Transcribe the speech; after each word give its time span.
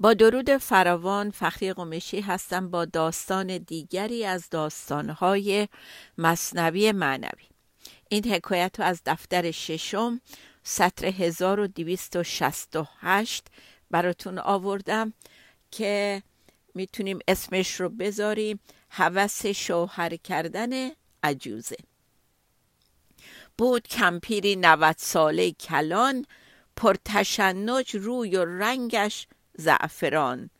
با 0.00 0.14
درود 0.14 0.56
فراوان 0.56 1.30
فخری 1.30 1.72
قمشی 1.72 2.20
هستم 2.20 2.70
با 2.70 2.84
داستان 2.84 3.58
دیگری 3.58 4.24
از 4.24 4.50
داستانهای 4.50 5.68
مصنوی 6.18 6.92
معنوی. 6.92 7.44
این 8.08 8.32
حکایت 8.32 8.80
رو 8.80 8.84
از 8.84 9.00
دفتر 9.06 9.50
ششم 9.50 10.20
سطر 10.62 11.06
1268 11.06 13.46
براتون 13.90 14.38
آوردم 14.38 15.12
که 15.70 16.22
می‌تونیم 16.74 17.18
اسمش 17.28 17.80
رو 17.80 17.88
بذاریم 17.88 18.60
هوس 18.90 19.46
شوهر 19.46 20.16
کردن 20.16 20.90
عجوزه. 21.22 21.76
بود 23.58 23.88
کمپیری 23.88 24.56
نوت 24.56 24.98
ساله 24.98 25.52
کلان 25.52 26.26
پرتشنج 26.76 27.96
روی 27.96 28.36
و 28.36 28.44
رنگش 28.44 29.26
زعفران. 29.60 30.50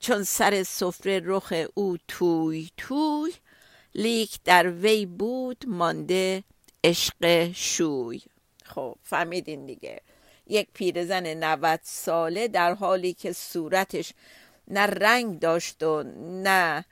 چون 0.00 0.24
سر 0.24 0.62
سفره 0.62 1.20
رخ 1.24 1.52
او 1.74 1.96
توی 2.08 2.70
توی 2.76 3.32
لیک 3.94 4.38
در 4.44 4.70
وی 4.70 5.06
بود 5.06 5.64
مانده 5.66 6.44
عشق 6.84 7.52
شوی. 7.54 8.22
خب 8.64 8.96
فهمیدین 9.02 9.66
دیگه. 9.66 10.00
یک 10.46 10.68
پیرزن 10.74 11.26
90 11.26 11.80
ساله 11.82 12.48
در 12.48 12.74
حالی 12.74 13.12
که 13.12 13.32
صورتش 13.32 14.12
نه 14.68 14.80
رنگ 14.80 15.38
داشت 15.38 15.82
و 15.82 16.02
نه 16.42 16.84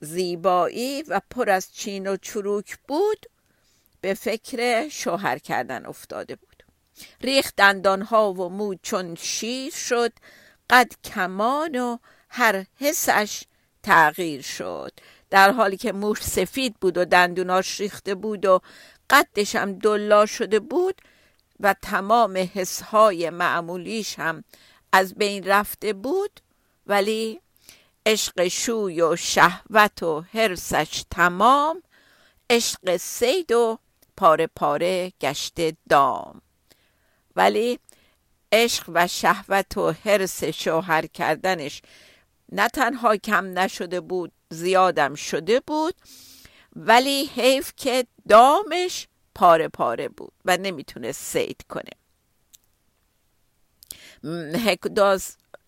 زیبایی 0.00 1.02
و 1.02 1.20
پر 1.30 1.50
از 1.50 1.74
چین 1.74 2.06
و 2.06 2.16
چروک 2.16 2.78
بود 2.88 3.26
به 4.00 4.14
فکر 4.14 4.88
شوهر 4.88 5.38
کردن 5.38 5.86
افتاده 5.86 6.36
بود. 6.36 6.62
ریخت 7.20 7.56
دندانها 7.56 8.32
و 8.32 8.48
مو 8.48 8.74
چون 8.82 9.14
شیر 9.14 9.72
شد 9.72 10.12
قد 10.70 10.92
کمان 11.04 11.80
و 11.80 11.98
هر 12.28 12.66
حسش 12.80 13.42
تغییر 13.82 14.42
شد. 14.42 14.92
در 15.30 15.50
حالی 15.50 15.76
که 15.76 15.92
موش 15.92 16.22
سفید 16.22 16.74
بود 16.80 16.98
و 16.98 17.04
دندوناش 17.04 17.80
ریخته 17.80 18.14
بود 18.14 18.44
و 18.44 18.60
قدش 19.10 19.56
هم 19.56 19.72
دلا 19.72 20.26
شده 20.26 20.60
بود 20.60 21.00
و 21.60 21.74
تمام 21.82 22.48
حسهای 22.54 23.30
معمولیش 23.30 24.18
هم 24.18 24.44
از 24.92 25.14
بین 25.14 25.44
رفته 25.44 25.92
بود 25.92 26.40
ولی 26.86 27.40
عشق 28.06 28.48
شوی 28.48 29.00
و 29.00 29.16
شهوت 29.16 30.02
و 30.02 30.20
حرسش 30.20 31.04
تمام 31.10 31.82
عشق 32.50 32.96
سید 32.96 33.52
و 33.52 33.78
پاره 34.16 34.46
پاره 34.46 35.12
گشته 35.20 35.76
دام. 35.88 36.42
ولی 37.36 37.78
عشق 38.54 38.90
و 38.94 39.06
شهوت 39.06 39.76
و 39.76 39.92
حرس 40.04 40.44
شوهر 40.44 41.06
کردنش 41.06 41.82
نه 42.52 42.68
تنها 42.68 43.16
کم 43.16 43.58
نشده 43.58 44.00
بود 44.00 44.32
زیادم 44.50 45.14
شده 45.14 45.60
بود 45.60 45.94
ولی 46.76 47.30
حیف 47.34 47.72
که 47.76 48.06
دامش 48.28 49.08
پاره 49.34 49.68
پاره 49.68 50.08
بود 50.08 50.32
و 50.44 50.56
نمی‌تونه 50.56 51.12
سید 51.12 51.60
کنه. 51.68 51.90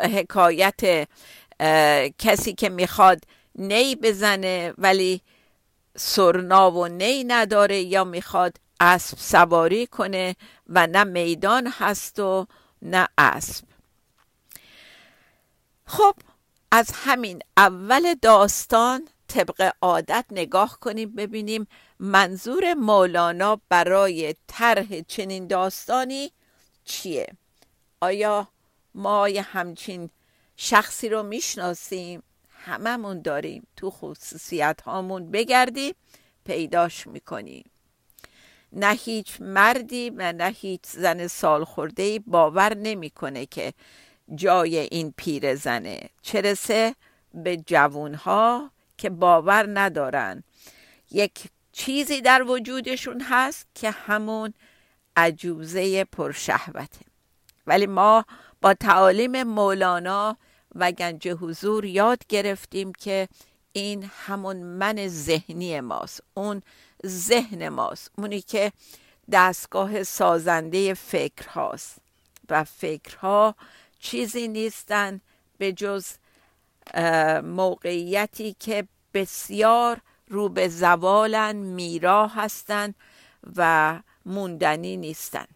حکایت 0.00 1.08
کسی 2.18 2.54
که 2.54 2.68
می‌خواد 2.68 3.24
نی 3.54 3.94
بزنه 3.96 4.74
ولی 4.78 5.20
سرنا 5.96 6.70
و 6.70 6.86
نی 6.86 7.24
نداره 7.24 7.80
یا 7.80 8.04
می‌خواد 8.04 8.56
اسب 8.80 9.18
سواری 9.18 9.86
کنه 9.86 10.36
و 10.66 10.86
نه 10.86 11.04
میدان 11.04 11.72
هست 11.78 12.18
و 12.18 12.46
نه 12.82 13.08
اسب. 13.18 13.64
خب 15.86 16.14
از 16.70 16.90
همین 16.94 17.42
اول 17.56 18.14
داستان 18.14 19.08
طبق 19.28 19.72
عادت 19.82 20.24
نگاه 20.30 20.78
کنیم 20.80 21.14
ببینیم 21.14 21.66
منظور 21.98 22.74
مولانا 22.74 23.60
برای 23.68 24.34
طرح 24.46 25.00
چنین 25.00 25.46
داستانی 25.46 26.32
چیه. 26.84 27.26
آیا 28.00 28.48
ما 28.94 29.28
یه 29.28 29.42
همچین 29.42 30.10
شخصی 30.56 31.08
رو 31.08 31.22
می‌شناسیم؟ 31.22 32.22
هممون 32.50 33.22
داریم 33.22 33.66
تو 33.76 33.90
خصوصیت 33.90 34.80
هامون 34.80 35.30
بگردیم 35.30 35.94
پیداش 36.44 37.06
می‌کنیم. 37.06 37.70
نه 38.76 38.92
هیچ 38.92 39.40
مردی 39.40 40.10
و 40.10 40.32
نه 40.32 40.48
هیچ 40.48 40.80
زن 40.84 41.26
سال 41.26 41.64
خورده 41.64 42.18
باور 42.18 42.74
نمی‌کنه 42.74 43.46
که 43.46 43.72
جای 44.34 44.78
این 44.78 45.14
پیر 45.16 45.54
زنه. 45.54 46.00
چرسه 46.22 46.94
به 47.34 47.56
جوونها 47.56 48.70
که 48.98 49.10
باور 49.10 49.66
ندارن. 49.80 50.42
یک 51.10 51.44
چیزی 51.72 52.20
در 52.20 52.42
وجودشون 52.42 53.20
هست 53.20 53.66
که 53.74 53.90
همون 53.90 54.54
عجوزه 55.16 56.04
پرشهوته. 56.04 57.00
ولی 57.66 57.86
ما 57.86 58.24
با 58.62 58.74
تعالیم 58.74 59.42
مولانا 59.42 60.36
و 60.74 60.92
گنج 60.92 61.28
حضور 61.28 61.84
یاد 61.84 62.26
گرفتیم 62.28 62.92
که 62.92 63.28
این 63.72 64.10
همون 64.26 64.56
من 64.56 65.08
ذهنی 65.08 65.80
ماست. 65.80 66.20
اون 66.34 66.62
ذهن 67.06 67.68
ماست. 67.68 68.10
اونی 68.18 68.40
که 68.40 68.72
دستگاه 69.32 70.02
سازنده 70.02 70.94
فکر 70.94 71.48
هاست 71.48 71.98
و 72.48 72.64
فکرها 72.64 73.54
چیزی 73.98 74.48
نیستن 74.48 75.20
به 75.58 75.72
جز 75.72 76.06
موقعیتی 77.42 78.56
که 78.60 78.88
بسیار 79.14 80.00
رو 80.28 80.48
به 80.48 80.68
زوالن 80.68 81.56
میرا 81.56 82.26
هستن 82.26 82.94
و 83.56 84.00
موندنی 84.26 84.96
نیستن. 84.96 85.46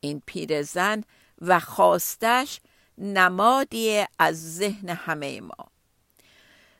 این 0.00 0.22
پیرزن 0.26 1.04
و 1.40 1.60
خواستش 1.60 2.60
نمادی 2.98 4.04
از 4.18 4.56
ذهن 4.56 4.88
همه 4.88 5.40
ما. 5.40 5.75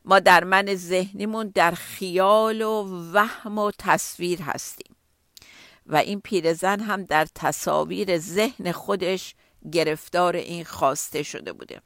ما 0.07 0.19
در 0.19 0.45
من 0.45 0.75
ذهنیمون 0.75 1.53
در 1.55 1.71
خیال 1.71 2.63
و 2.63 2.83
وهم 3.13 3.59
و 3.59 3.71
تصویر 3.79 4.43
هستیم. 4.43 4.97
و 5.87 5.97
این 5.97 6.21
پیرزن 6.21 6.81
هم 6.81 7.05
در 7.05 7.27
تصاویر 7.35 8.19
ذهن 8.19 8.73
خودش 8.73 9.35
گرفتار 9.73 10.37
این 10.37 10.65
خواسته 10.65 11.23
شده 11.23 11.53
بوده. 11.53 11.81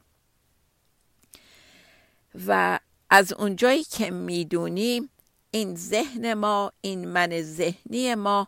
و 2.47 2.79
از 3.09 3.33
اونجایی 3.33 3.83
که 3.83 4.11
می‌دونیم 4.11 5.09
این 5.51 5.75
ذهن 5.75 6.33
ما 6.33 6.71
این 6.81 7.07
من 7.07 7.41
ذهنی 7.41 8.15
ما 8.15 8.47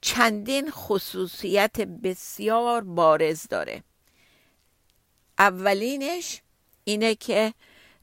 چندین 0.00 0.70
خصوصیت 0.70 1.80
بسیار 1.80 2.84
بارز 2.84 3.46
داره. 3.48 3.82
اولینش 5.38 6.40
اینه 6.84 7.14
که 7.14 7.54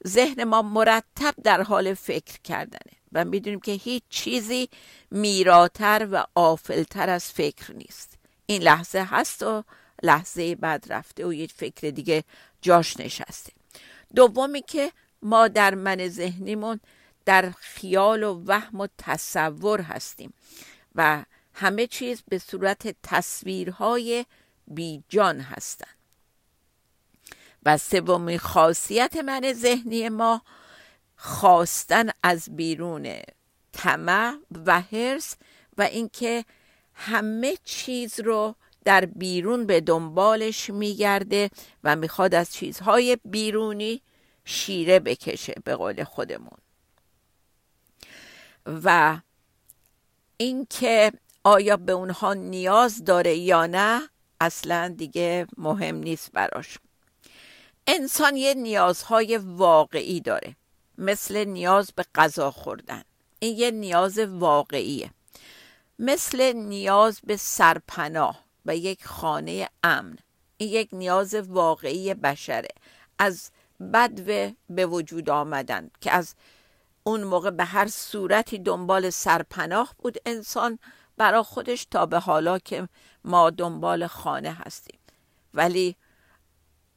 ذهن 0.08 0.44
ما 0.44 0.62
مرتب 0.62 1.34
در 1.44 1.62
حال 1.62 1.94
فکر 1.94 2.40
کردنه 2.44 2.92
و 3.14 3.26
می‌دونیم 3.26 3.60
که 3.60 3.72
هیچ 3.72 4.04
چیزی 4.10 4.70
میراتر 5.12 6.08
و 6.12 6.26
آفلتر 6.36 7.10
از 7.10 7.32
فکر 7.32 7.74
نیست. 7.74 8.18
این 8.46 8.62
لحظه 8.62 9.00
هست 9.00 9.44
و 9.44 9.64
لحظه 10.04 10.56
بعد 10.56 10.86
رفته 10.90 11.26
و 11.26 11.34
یک 11.34 11.54
فکر 11.54 11.90
دیگه 11.90 12.24
جاش 12.62 13.00
نشسته. 13.00 13.54
دومی 14.16 14.62
که 14.62 14.92
ما 15.22 15.48
در 15.48 15.76
من 15.76 16.08
ذهنیمون 16.08 16.80
در 17.26 17.52
خیال 17.60 18.24
و 18.24 18.44
وهم 18.46 18.80
و 18.82 18.88
تصور 18.98 19.82
هستیم 19.82 20.34
و 20.96 21.26
همه 21.54 21.88
چیز 21.88 22.24
به 22.30 22.38
صورت 22.38 22.96
تصویرهای 23.04 24.26
بیجان 24.68 25.40
هستند 25.40 25.97
و 27.68 27.78
سومین 27.78 28.38
خاصیت 28.38 29.18
من 29.18 29.54
ذهنی 29.54 30.10
ما 30.10 30.42
خواستن 31.18 32.10
از 32.24 32.56
بیرون 32.56 33.16
طمع 33.72 34.34
و 34.66 34.82
حرس 34.82 35.36
و 35.78 35.82
اینکه 35.82 36.46
همه 36.94 37.58
چیز 37.64 38.20
رو 38.20 38.56
در 38.86 39.06
بیرون 39.06 39.66
به 39.66 39.82
دنبالش 39.82 40.70
میگرده 40.70 41.50
و 41.84 41.96
می‌خواد 41.96 42.36
از 42.36 42.54
چیزهای 42.54 43.18
بیرونی 43.26 44.02
شیره 44.46 45.00
بکشه 45.00 45.54
به 45.64 45.76
قول 45.76 46.04
خودمون. 46.04 46.58
و 48.66 49.18
اینکه 50.38 51.12
آیا 51.44 51.78
به 51.78 51.92
اونها 51.92 52.34
نیاز 52.34 53.04
داره 53.06 53.36
یا 53.36 53.66
نه 53.66 54.10
اصلا 54.42 54.96
دیگه 54.98 55.48
مهم 55.58 55.96
نیست 55.96 56.32
براش. 56.32 56.78
انسان 57.88 58.36
یه 58.36 58.54
نیازهای 58.54 59.38
واقعی 59.38 60.22
داره. 60.22 60.56
مثل 60.98 61.46
نیاز 61.46 61.92
به 61.96 62.06
غذا 62.16 62.52
خوردن. 62.52 63.04
این 63.40 63.58
یه 63.58 63.72
نیاز 63.72 64.20
واقعیه. 64.20 65.12
مثل 66.00 66.54
نیاز 66.54 67.20
به 67.24 67.38
سرپناه 67.38 68.44
و 68.66 68.76
یک 68.76 69.06
خانه 69.06 69.70
امن. 69.84 70.18
این 70.58 70.70
یک 70.70 70.90
نیاز 70.92 71.36
واقعی 71.36 72.14
بشره. 72.14 72.68
از 73.20 73.52
بدو 73.94 74.52
به 74.70 74.86
وجود 74.86 75.30
آمدن 75.30 75.90
که 76.02 76.12
از 76.12 76.36
اون 77.04 77.24
موقع 77.24 77.50
به 77.50 77.64
هر 77.66 77.88
صورتی 77.88 78.60
دنبال 78.60 79.10
سرپناه 79.10 79.94
بود 79.98 80.18
انسان 80.26 80.80
برا 81.18 81.44
خودش 81.44 81.86
تا 81.86 82.06
به 82.06 82.20
حالا 82.20 82.60
که 82.60 82.90
ما 83.24 83.50
دنبال 83.50 84.08
خانه 84.08 84.54
هستیم. 84.54 85.00
ولی 85.54 85.96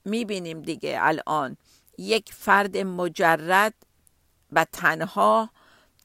می‌بینیم 0.05 0.63
دیگه 0.63 0.99
الان. 1.01 1.57
یک 1.99 2.33
فرد 2.33 2.77
مجرد 2.77 3.75
و 4.53 4.67
تنها 4.73 5.51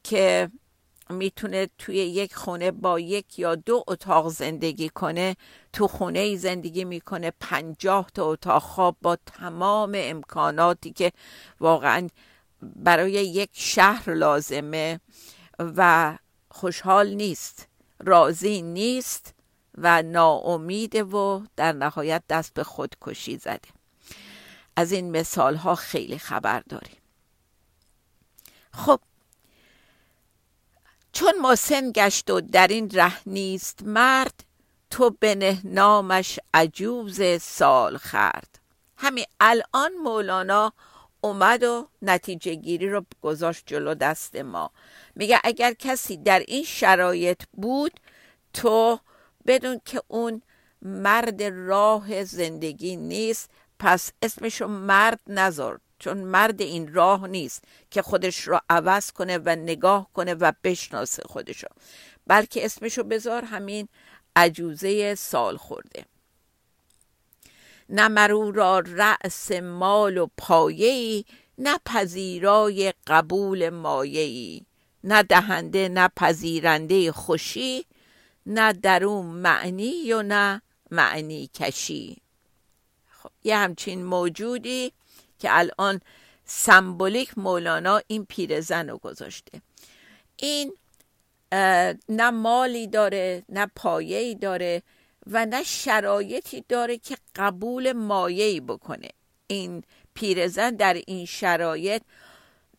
که 0.04 0.52
می‌تونه 1.10 1.70
توی 1.78 1.96
یک 1.96 2.36
خونه 2.36 2.72
با 2.72 3.00
یک 3.00 3.40
یا 3.40 3.56
دو 3.56 3.84
اتاق 3.88 4.30
زندگی 4.30 4.90
کنه 4.90 5.36
تو 5.74 5.88
خونه 5.88 6.20
ای 6.20 6.38
زندگی 6.38 6.86
می‌کنه 6.86 7.32
پنجاه 7.40 8.10
تا 8.14 8.26
اتاق 8.26 8.62
خواب 8.62 8.96
با 9.02 9.18
تمام 9.26 9.92
امکاناتی 9.96 10.92
که 10.92 11.12
واقعا 11.60 12.08
برای 12.62 13.12
یک 13.12 13.50
شهر 13.54 14.14
لازمه 14.14 15.00
و 15.60 16.18
خوشحال 16.50 17.14
نیست 17.14 17.68
راضی 18.00 18.62
نیست 18.62 19.34
و 19.78 20.02
ناامیده 20.02 21.04
و 21.04 21.42
در 21.56 21.72
نهایت 21.72 22.24
دست 22.30 22.54
به 22.54 22.64
خودکشی 22.64 23.38
زده. 23.38 23.70
از 24.76 24.92
این 24.92 25.12
مثال 25.12 25.56
ها 25.56 25.76
خیلی 25.76 26.18
خبر 26.18 26.60
داریم. 26.60 26.98
خب 28.74 29.00
چون 31.14 31.34
مسن 31.42 31.92
گشت 31.92 32.30
و 32.30 32.42
در 32.42 32.68
این 32.68 32.90
ره 32.90 33.30
نیست 33.30 33.84
مرد 33.84 34.44
تو 34.90 35.10
بنه 35.10 35.62
نامش 35.64 36.40
عجوز 36.54 37.42
سال 37.42 37.98
خرد. 37.98 38.60
همین 38.98 39.26
الان 39.40 39.94
مولانا 40.04 40.74
اومد 41.22 41.64
و 41.64 41.88
نتیجه 42.02 42.56
گیری 42.56 42.90
رو 42.90 43.06
گذاشت 43.22 43.64
جلو 43.66 43.94
دست 43.94 44.36
ما. 44.36 44.72
میگه 45.16 45.40
اگر 45.44 45.74
کسی 45.74 46.18
در 46.18 46.40
این 46.40 46.64
شرایط 46.64 47.44
بود 47.54 48.00
تو 48.54 49.00
بدون 49.48 49.82
که 49.86 50.02
اون 50.08 50.42
مرد 50.82 51.44
راه 51.44 52.24
زندگی 52.24 52.96
نیست 52.96 53.50
پس 53.80 54.12
اسمشو 54.22 54.68
مرد 54.68 55.20
نذار 55.28 55.80
چون 56.00 56.18
مرد 56.18 56.62
این 56.62 56.94
راه 56.94 57.28
نیست 57.28 57.64
که 57.92 58.02
خودش 58.02 58.40
رو 58.40 58.60
عوض 58.70 59.12
کنه 59.12 59.38
و 59.38 59.50
نگاه 59.50 60.10
کنه 60.14 60.34
و 60.34 60.52
بشناسه 60.64 61.24
خودشو. 61.26 61.68
بلکه 62.28 62.66
اسمشو 62.66 63.04
بذار 63.04 63.46
همین 63.46 63.88
عجوزه 64.36 65.16
سال 65.16 65.58
خورده. 65.58 66.06
نه 67.90 68.08
مرو 68.08 68.52
را 68.52 68.80
رأس 68.80 69.52
مال 69.52 70.18
و 70.18 70.28
پایه‌ای 70.38 71.26
نه 71.58 71.80
پذیرای 71.86 72.94
قبول 73.08 73.70
مایه‌ای. 73.70 74.66
نه 75.04 75.24
دهنده 75.24 75.90
نه 75.90 76.10
پذیرنده 76.16 77.12
خوشی 77.12 77.86
نه 78.46 78.74
درون 78.74 79.26
معنی 79.26 80.14
و 80.14 80.22
نه 80.22 80.62
معنی 80.92 81.50
کشی. 81.54 82.25
یه 83.46 83.58
همچین 83.58 84.04
موجودی 84.04 84.92
که 85.40 85.50
الان 85.52 86.02
سمبولیک 86.46 87.38
مولانا 87.38 88.02
این 88.08 88.26
پیرزن 88.26 88.90
رو 88.90 88.98
گذاشته. 88.98 89.62
این 90.38 90.74
نه 92.10 92.30
مالی 92.30 92.88
داره 92.88 93.44
نه 93.50 93.68
پایه‌ای 93.76 94.36
داره 94.36 94.82
و 95.28 95.46
نه 95.46 95.64
شرایطی 95.64 96.64
داره 96.70 96.98
که 96.98 97.18
قبول 97.36 97.92
مایه‌ای 97.92 98.60
بکنه. 98.60 99.10
این 99.48 99.84
پیرزن 100.14 100.76
در 100.76 100.94
این 101.08 101.26
شرایط 101.26 102.02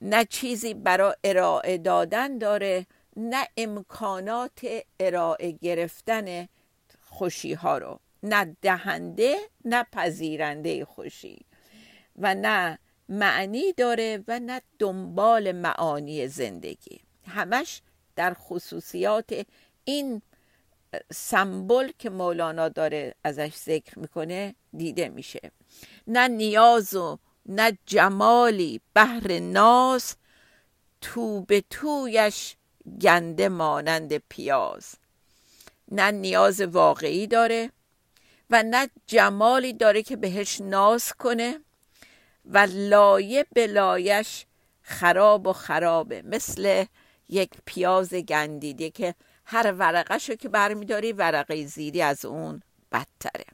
نه 0.01 0.25
چیزی 0.25 0.75
برای 0.75 1.15
ارائه 1.25 1.79
دادن 1.79 2.39
داره 2.39 2.87
نه 3.17 3.49
امکانات 3.57 4.67
ارائه 5.01 5.53
گرفتن 5.53 6.49
خوشی 7.09 7.53
ها 7.55 7.79
رو. 7.79 8.01
نه 8.27 8.57
دهنده 8.63 9.37
نه 9.65 9.87
پذیرنده 9.93 10.85
خوشی 10.85 11.47
و 12.17 12.35
نه 12.35 12.79
معنی 13.09 13.73
داره 13.73 14.25
و 14.29 14.41
نه 14.41 14.63
دنبال 14.79 15.53
معانی 15.53 16.29
زندگی. 16.29 17.01
همش 17.27 17.83
در 18.17 18.35
خصوصیات 18.35 19.47
این 19.85 20.23
سمبل 21.13 21.93
که 21.99 22.11
مولانا 22.11 22.69
داره 22.69 23.15
ازش 23.25 23.55
ذکر 23.55 23.99
می‌کنه 23.99 24.55
دیده 24.77 25.09
میشه. 25.09 25.51
نه 26.07 26.29
نیاز 26.29 26.95
و 26.95 27.19
نه 27.47 27.79
جمالی 27.87 28.81
بهر 28.95 29.39
ناز 29.39 30.17
تو 31.01 31.41
به 31.41 31.65
تویش 31.71 32.57
گنده 33.01 33.49
مانند 33.49 34.17
پیاز. 34.17 34.95
نه 35.91 36.11
نیاز 36.11 36.61
واقعی 36.61 37.27
داره 37.27 37.71
و 38.51 38.63
نه 38.63 38.91
جمالی 39.07 39.73
داره 39.73 40.03
که 40.03 40.17
بهش 40.17 40.61
ناز 40.61 41.13
کنه 41.13 41.61
و 42.45 42.67
لایه 42.71 43.47
به 43.53 43.67
لایش 43.67 44.47
خراب 44.83 45.47
و 45.47 45.53
خرابه. 45.53 46.23
مثل 46.23 46.85
یک 47.29 47.51
پیاز 47.65 48.15
گندیده 48.15 48.91
که 48.91 49.15
هر 49.45 49.73
ورقه 49.73 50.37
که 50.37 50.49
برمیداری 50.49 51.13
ورقه 51.13 51.67
زیری 51.67 52.03
از 52.03 52.25
اون 52.25 52.63
بدتره. 52.93 53.45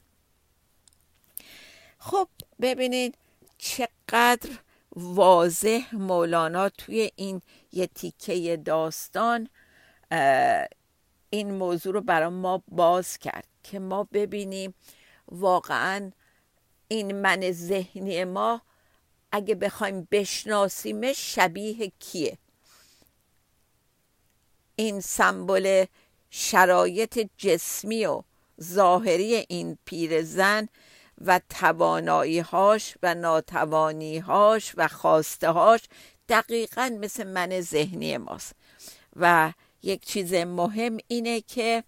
خب 1.99 2.27
ببینید 2.61 3.17
چقدر 3.57 4.49
واضح 4.95 5.95
مولانا 5.95 6.69
توی 6.69 7.11
این 7.15 7.41
یه 7.71 7.87
تیکه 7.87 8.57
داستان 8.57 9.49
این 11.33 11.51
موضوع 11.51 11.93
رو 11.93 12.01
برای 12.01 12.29
ما 12.29 12.63
باز 12.67 13.17
کرد 13.17 13.47
که 13.63 13.79
ما 13.79 14.03
ببینیم 14.03 14.73
واقعا 15.27 16.11
این 16.87 17.21
من 17.21 17.51
ذهنی 17.51 18.23
ما 18.23 18.61
اگه 19.31 19.55
بخوایم 19.55 20.07
بشناسیمش 20.11 21.35
شبیه 21.35 21.91
کیه. 21.99 22.37
این 24.75 25.01
سمبل 25.01 25.85
شرایط 26.29 27.29
جسمی 27.37 28.05
و 28.05 28.23
ظاهری 28.61 29.45
این 29.49 29.77
پیرزن 29.85 30.67
و 31.21 31.39
تواناییهاش 31.49 32.97
و 33.03 33.15
ناتوانیهاش 33.15 34.73
و 34.77 34.89
هاش 35.43 35.83
دقیقا 36.29 36.97
مثل 37.01 37.27
من 37.27 37.61
ذهنی 37.61 38.17
ماست. 38.17 38.55
و 39.15 39.53
یک 39.83 40.05
چیز 40.05 40.33
مهم 40.33 40.97
اینه 41.07 41.41
که 41.41 41.83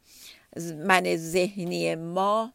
من 0.77 1.15
ذهنی 1.15 1.95
ما 1.95 2.53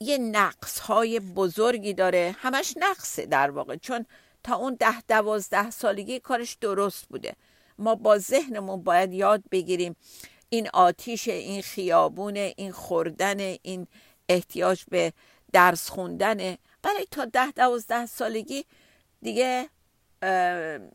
یه 0.00 0.18
نقص 0.18 0.78
های 0.78 1.20
بزرگی 1.20 1.94
داره. 1.94 2.36
همش 2.38 2.74
نقصه 2.76 3.26
در 3.26 3.50
واقع. 3.50 3.76
چون 3.76 4.06
تا 4.44 4.56
اون 4.56 4.76
ده 4.80 5.00
دوازده 5.00 5.70
سالگی 5.70 6.20
کارش 6.20 6.54
درست 6.60 7.08
بوده. 7.08 7.36
ما 7.78 7.94
با 7.94 8.18
ذهنمون 8.18 8.82
باید 8.82 9.12
یاد 9.12 9.42
بگیریم 9.50 9.96
این 10.48 10.68
آتیش 10.72 11.28
این 11.28 11.62
خیابون 11.62 12.36
این 12.36 12.72
خوردن 12.72 13.40
این 13.40 13.86
احتیاج 14.28 14.84
به 14.88 15.12
درس 15.52 15.88
خوندن. 15.90 16.40
ولی 16.84 17.06
تا 17.10 17.24
ده 17.24 17.50
دوازده 17.50 18.06
سالگی 18.06 18.64
دیگه 19.22 19.68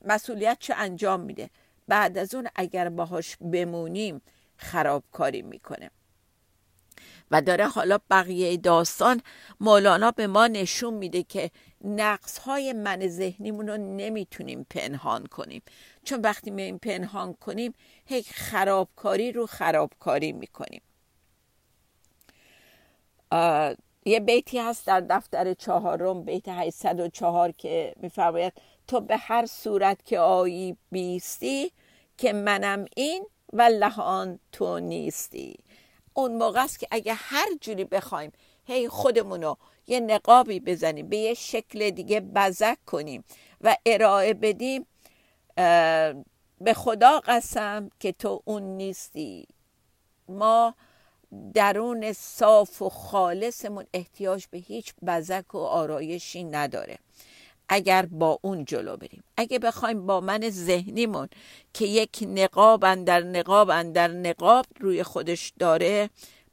مسئولیت 0.06 0.58
چه 0.60 0.74
انجام 0.74 1.20
میده؟ 1.20 1.50
بعد 1.92 2.18
از 2.18 2.36
اون 2.36 2.48
اگر 2.56 2.90
باهاش 2.90 3.38
بمونیم 3.38 4.22
خرابکاری 4.56 5.42
می‌کنه. 5.42 5.92
و 7.32 7.42
داره 7.42 7.68
حالا 7.68 8.00
بقیه 8.10 8.58
داستان 8.58 9.22
مولانا 9.60 10.12
به 10.12 10.28
ما 10.28 10.48
نشون 10.48 10.94
میده 10.94 11.24
که 11.24 11.52
نقص 11.84 12.38
های 12.38 12.74
من 12.74 13.08
ذهنیمون 13.08 13.68
رو 13.68 13.78
نمی‌تونیم 13.78 14.66
پنهان 14.70 15.26
کنیم. 15.26 15.62
چون 16.04 16.22
وقتی 16.22 16.52
می 16.52 16.78
پنهان 16.78 17.34
کنیم 17.34 17.74
هیچ 18.06 18.32
خرابکاری 18.34 19.32
رو 19.32 19.46
خرابکاری 19.46 20.32
می‌کنیم. 20.32 20.82
یه 24.06 24.20
بیتی 24.20 24.60
هست 24.60 24.88
در 24.88 25.00
دفتر 25.00 25.54
چهارم 25.54 26.24
بیت 26.24 26.48
804 26.48 27.52
که 27.52 27.94
میفرماید 27.98 28.54
تو 28.88 29.02
به 29.02 29.18
هر 29.18 29.46
صورت 29.46 30.06
که 30.06 30.20
آیی 30.20 30.78
بیستی 30.92 31.72
که 32.22 32.34
منم 32.34 32.86
این 32.96 33.26
و 33.54 33.62
لهان 33.62 34.40
تو 34.52 34.80
نیستی. 34.80 35.60
اون 36.14 36.38
موقع 36.38 36.64
است 36.64 36.80
که 36.80 36.88
اگه 36.92 37.14
هر 37.14 37.48
جوری 37.62 37.84
بخوایم 37.84 38.32
هی 38.66 38.90
خودمونو 38.90 39.56
یه 39.88 40.00
نقابی 40.00 40.60
بزنیم 40.60 41.10
به 41.10 41.18
یه 41.18 41.34
شکل 41.34 41.90
دیگه 41.90 42.20
بزک 42.20 42.78
کنیم 42.86 43.24
و 43.62 43.78
ارائه 43.86 44.34
بدیم 44.34 44.88
به 46.62 46.74
خدا 46.76 47.20
قسم 47.20 47.90
که 48.00 48.12
تو 48.12 48.42
اون 48.46 48.64
نیستی. 48.64 49.48
ما 50.28 50.76
درون 51.54 52.14
صاف 52.14 52.82
و 52.82 52.90
خالصمون 52.90 53.86
احتیاج 53.94 54.46
به 54.52 54.58
هیچ 54.58 54.94
بزک 55.06 55.56
و 55.56 55.58
آرایشی 55.58 56.44
نداره. 56.44 56.98
اگر 57.74 58.06
با 58.06 58.40
اون 58.42 58.66
جلو 58.66 58.98
بریم. 58.98 59.24
اگه 59.38 59.60
بخوایم 59.60 60.06
با 60.06 60.22
من 60.22 60.50
ذهنیمون 60.50 61.30
که 61.74 61.86
یک 61.86 62.24
نقاب 62.28 63.04
در 63.04 63.20
نقاب 63.20 63.92
در 63.92 64.08
نقاب 64.08 64.66
روی 64.80 65.04
خودش 65.04 65.54
داره 65.60 66.10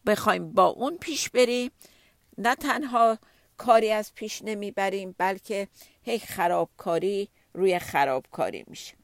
بخوایم 0.06 0.52
با 0.52 0.66
اون 0.66 0.96
پیش 0.98 1.30
بریم. 1.30 1.70
نه 2.38 2.54
تنها 2.54 3.18
کاری 3.56 3.90
از 3.90 4.14
پیش 4.14 4.42
نمی‌بریم 4.42 5.14
بلکه 5.18 5.68
هی 6.02 6.18
خرابکاری 6.18 7.28
روی 7.52 7.78
خرابکاری 7.78 8.64
میشه. 8.66 8.94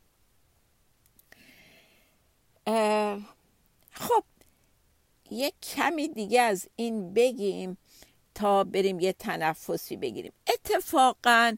خب 3.90 4.24
یک 5.30 5.54
کمی 5.62 6.08
دیگه 6.08 6.40
از 6.40 6.68
این 6.76 7.14
بگیم 7.14 7.78
تا 8.34 8.64
بریم 8.64 9.00
یه 9.00 9.12
تنفسی 9.12 9.96
بگیریم. 9.96 10.32
اتفاقا 10.46 11.56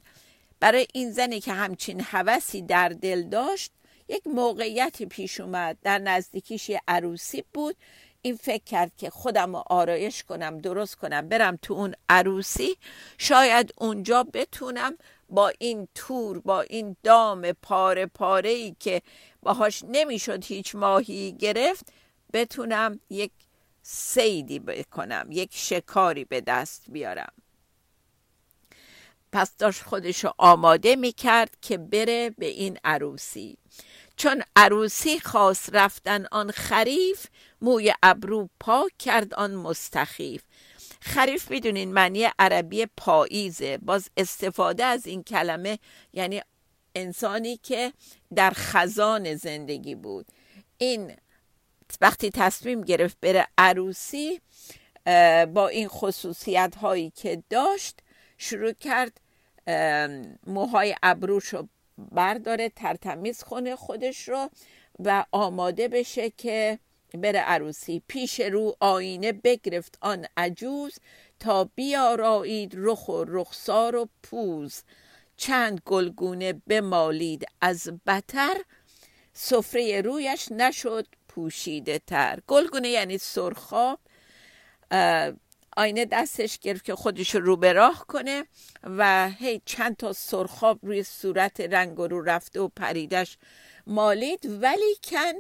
برای 0.60 0.86
این 0.92 1.10
زنی 1.10 1.40
که 1.40 1.52
همچین 1.52 2.00
حوثی 2.00 2.62
در 2.62 2.88
دل 2.88 3.22
داشت 3.22 3.72
یک 4.08 4.26
موقعیتی 4.26 5.06
پیش 5.06 5.40
اومد. 5.40 5.76
در 5.82 5.98
نزدیکیش 5.98 6.68
یه 6.68 6.80
عروسی 6.88 7.44
بود. 7.54 7.76
این 8.22 8.36
فکر 8.36 8.64
کرد 8.64 8.92
که 8.96 9.10
خودم 9.10 9.56
رو 9.56 9.62
آرایش 9.66 10.24
کنم 10.24 10.58
درست 10.58 10.94
کنم 10.94 11.28
برم 11.28 11.58
تو 11.62 11.74
اون 11.74 11.94
عروسی. 12.08 12.76
شاید 13.18 13.74
اونجا 13.78 14.22
بتونم 14.22 14.96
با 15.28 15.52
این 15.58 15.88
تور 15.94 16.40
با 16.40 16.60
این 16.60 16.96
دام 17.02 17.52
پاره 17.52 18.06
پاره 18.06 18.50
ای 18.50 18.76
که 18.80 19.02
باهاش 19.42 19.84
نمی‌شد 19.88 20.44
هیچ 20.44 20.74
ماهی 20.74 21.32
گرفت 21.32 21.92
بتونم 22.32 23.00
یک 23.10 23.32
سیدی 23.82 24.58
بکنم 24.58 25.26
یک 25.30 25.50
شکاری 25.52 26.24
به 26.24 26.40
دست 26.40 26.84
بیارم. 26.90 27.32
پس 29.36 29.56
داشت 29.56 29.82
خودشو 29.82 30.32
آماده 30.38 30.96
می‌کرد 30.96 31.56
که 31.62 31.78
بره 31.78 32.30
به 32.30 32.46
این 32.46 32.78
عروسی. 32.84 33.58
چون 34.16 34.42
عروسی 34.56 35.20
خواست 35.20 35.70
رفتن 35.72 36.26
آن 36.32 36.50
خریف 36.50 37.26
موی 37.60 37.94
ابرو 38.02 38.48
پاک 38.60 38.92
کرد 38.98 39.34
آن 39.34 39.54
مستخیف. 39.54 40.42
خریف 41.00 41.50
می‌دونین 41.50 41.92
معنی 41.92 42.28
عربی 42.38 42.86
پاییزه. 42.96 43.78
باز 43.78 44.10
استفاده 44.16 44.84
از 44.84 45.06
این 45.06 45.22
کلمه 45.22 45.78
یعنی 46.12 46.42
انسانی 46.94 47.56
که 47.56 47.92
در 48.34 48.52
خزان 48.54 49.34
زندگی 49.34 49.94
بود. 49.94 50.26
این 50.78 51.16
وقتی 52.00 52.30
تصمیم 52.30 52.80
گرفت 52.80 53.16
بره 53.20 53.46
عروسی 53.58 54.40
با 55.54 55.68
این 55.68 55.88
خصوصیت 55.88 56.76
هایی 56.76 57.10
که 57.10 57.42
داشت 57.50 57.98
شروع 58.38 58.72
کرد 58.72 59.20
موهای 60.46 60.94
ابروش 61.02 61.44
رو 61.44 61.68
برداره 61.98 62.68
ترتمیز 62.68 63.42
خونه 63.42 63.76
خودش 63.76 64.28
رو 64.28 64.50
و 64.98 65.24
آماده 65.32 65.88
بشه 65.88 66.30
که 66.30 66.78
بره 67.14 67.38
عروسی. 67.38 68.02
پیش 68.08 68.40
رو 68.40 68.76
آینه 68.80 69.32
بگرفت 69.32 69.98
آن 70.00 70.26
عجوز 70.36 70.98
تا 71.40 71.70
بیارایید 71.74 72.72
رخ 72.76 73.08
و 73.08 73.24
رخسار 73.24 73.96
و 73.96 74.08
پوز. 74.22 74.82
چند 75.36 75.80
گلگونه 75.84 76.52
بمالید 76.52 77.46
از 77.60 77.90
بتر 78.06 78.56
سفره 79.32 80.00
رویش 80.00 80.52
نشد 80.52 81.06
پوشیده 81.28 81.98
تر. 81.98 82.40
گلگونه 82.46 82.88
یعنی 82.88 83.18
سرخاب 83.18 83.98
آینه 85.76 86.04
دستش 86.04 86.58
گرفت 86.58 86.84
که 86.84 86.94
خودش 86.94 87.34
رو 87.34 87.56
به 87.56 87.72
راه 87.72 88.04
کنه 88.08 88.44
و 88.82 89.30
هی 89.38 89.62
چند 89.64 89.96
تا 89.96 90.12
سرخاب 90.12 90.78
روی 90.82 91.02
صورت 91.02 91.60
رنگ 91.60 91.96
رو 91.98 92.22
رفته 92.22 92.60
و 92.60 92.68
پریدش 92.68 93.38
مالید. 93.86 94.62
ولی 94.62 94.96
کن 95.04 95.32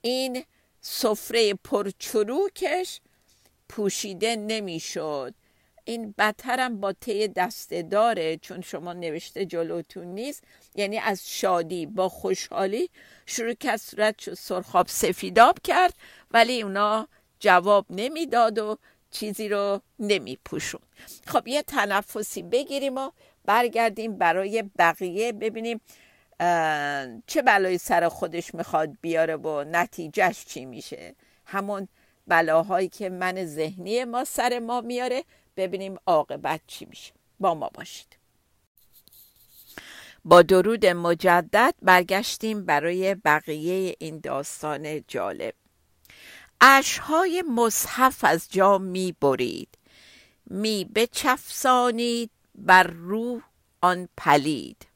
این 0.00 0.44
سفره 0.80 1.54
پرچروکش 1.54 3.00
پوشیده 3.68 4.36
نمی‌شد. 4.36 5.34
این 5.84 6.14
بدترم 6.18 6.80
با 6.80 6.92
طی 6.92 7.28
دسته 7.28 7.82
داره 7.82 8.36
چون 8.36 8.60
شما 8.60 8.92
نوشته 8.92 9.46
جلوتون 9.46 10.06
نیست. 10.06 10.44
یعنی 10.74 10.98
از 10.98 11.30
شادی 11.30 11.86
با 11.86 12.08
خوشحالی 12.08 12.90
شروع 13.26 13.54
کرد 13.54 13.76
صورت 13.76 14.34
سرخاب 14.34 14.88
سفیداب 14.88 15.58
کرد. 15.64 15.94
ولی 16.30 16.62
اونا 16.62 17.08
جواب 17.40 17.86
نمی‌داد 17.90 18.58
و 18.58 18.78
چیزی 19.10 19.48
رو 19.48 19.80
نمی 19.98 20.38
پوشون. 20.44 20.80
خب 21.26 21.48
یه 21.48 21.62
تنفسی 21.62 22.42
بگیریم 22.42 22.96
و 22.96 23.10
برگردیم 23.44 24.18
برای 24.18 24.64
بقیه. 24.78 25.32
ببینیم 25.32 25.80
چه 27.26 27.42
بلایی 27.44 27.78
سر 27.78 28.08
خودش 28.08 28.54
می‌خواد 28.54 28.96
بیاره 29.00 29.36
و 29.36 29.64
نتیجهش 29.64 30.44
چی 30.44 30.64
میشه. 30.64 31.14
همون 31.46 31.88
بلاهایی 32.26 32.88
که 32.88 33.08
من 33.08 33.44
ذهنی 33.44 34.04
ما 34.04 34.24
سر 34.24 34.58
ما 34.58 34.80
میاره. 34.80 35.24
ببینیم 35.56 35.96
عاقبت 36.06 36.60
چی 36.66 36.84
میشه. 36.84 37.12
با 37.40 37.54
ما 37.54 37.70
باشید. 37.74 38.16
با 40.24 40.42
درود 40.42 40.86
مجدد 40.86 41.74
برگشتیم 41.82 42.64
برای 42.64 43.14
بقیه 43.14 43.96
این 43.98 44.20
داستان 44.20 45.04
جالب. 45.08 45.54
اشهای 46.60 47.42
مصحف 47.42 48.24
از 48.24 48.48
جا 48.50 48.78
می 48.78 49.16
برید 49.20 49.68
می 50.46 50.84
بچفسانید 50.84 52.30
بر 52.54 52.82
رو 52.82 53.42
آن 53.80 54.08
پلید. 54.16 54.86